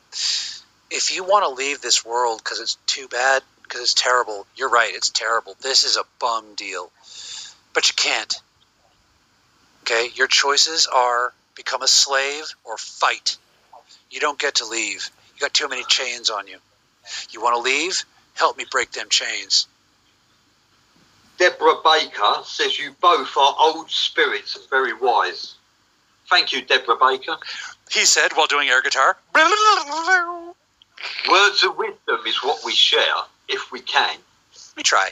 If 0.90 1.14
you 1.14 1.24
want 1.24 1.44
to 1.44 1.50
leave 1.50 1.80
this 1.80 2.04
world 2.04 2.40
because 2.42 2.60
it's 2.60 2.76
too 2.86 3.06
bad, 3.08 3.42
because 3.62 3.80
it's 3.80 3.94
terrible, 3.94 4.46
you're 4.56 4.70
right, 4.70 4.92
it's 4.92 5.10
terrible. 5.10 5.56
This 5.60 5.84
is 5.84 5.96
a 5.96 6.02
bum 6.20 6.54
deal. 6.56 6.90
But 7.74 7.88
you 7.88 7.94
can't. 7.96 8.34
Okay? 9.82 10.08
Your 10.14 10.26
choices 10.26 10.86
are 10.86 11.32
become 11.54 11.82
a 11.82 11.88
slave 11.88 12.44
or 12.64 12.76
fight. 12.76 13.36
You 14.10 14.20
don't 14.20 14.38
get 14.38 14.56
to 14.56 14.66
leave. 14.66 15.10
You 15.34 15.40
got 15.40 15.54
too 15.54 15.68
many 15.68 15.84
chains 15.84 16.30
on 16.30 16.46
you. 16.46 16.58
You 17.30 17.42
want 17.42 17.56
to 17.56 17.62
leave? 17.62 18.04
Help 18.34 18.56
me 18.56 18.64
break 18.70 18.92
them 18.92 19.08
chains. 19.08 19.66
Deborah 21.38 21.80
Baker 21.82 22.42
says 22.44 22.78
you 22.78 22.94
both 23.00 23.36
are 23.36 23.54
old 23.58 23.90
spirits 23.90 24.56
and 24.56 24.68
very 24.68 24.92
wise. 24.92 25.54
Thank 26.28 26.52
you, 26.52 26.62
Deborah 26.62 26.96
Baker. 26.96 27.36
He 27.90 28.04
said 28.04 28.32
while 28.34 28.46
doing 28.46 28.68
air 28.68 28.82
guitar. 28.82 29.16
Words 31.30 31.64
of 31.64 31.76
wisdom 31.76 32.20
is 32.26 32.42
what 32.42 32.62
we 32.64 32.72
share, 32.72 33.00
if 33.48 33.72
we 33.72 33.80
can. 33.80 34.18
We 34.76 34.82
try. 34.82 35.10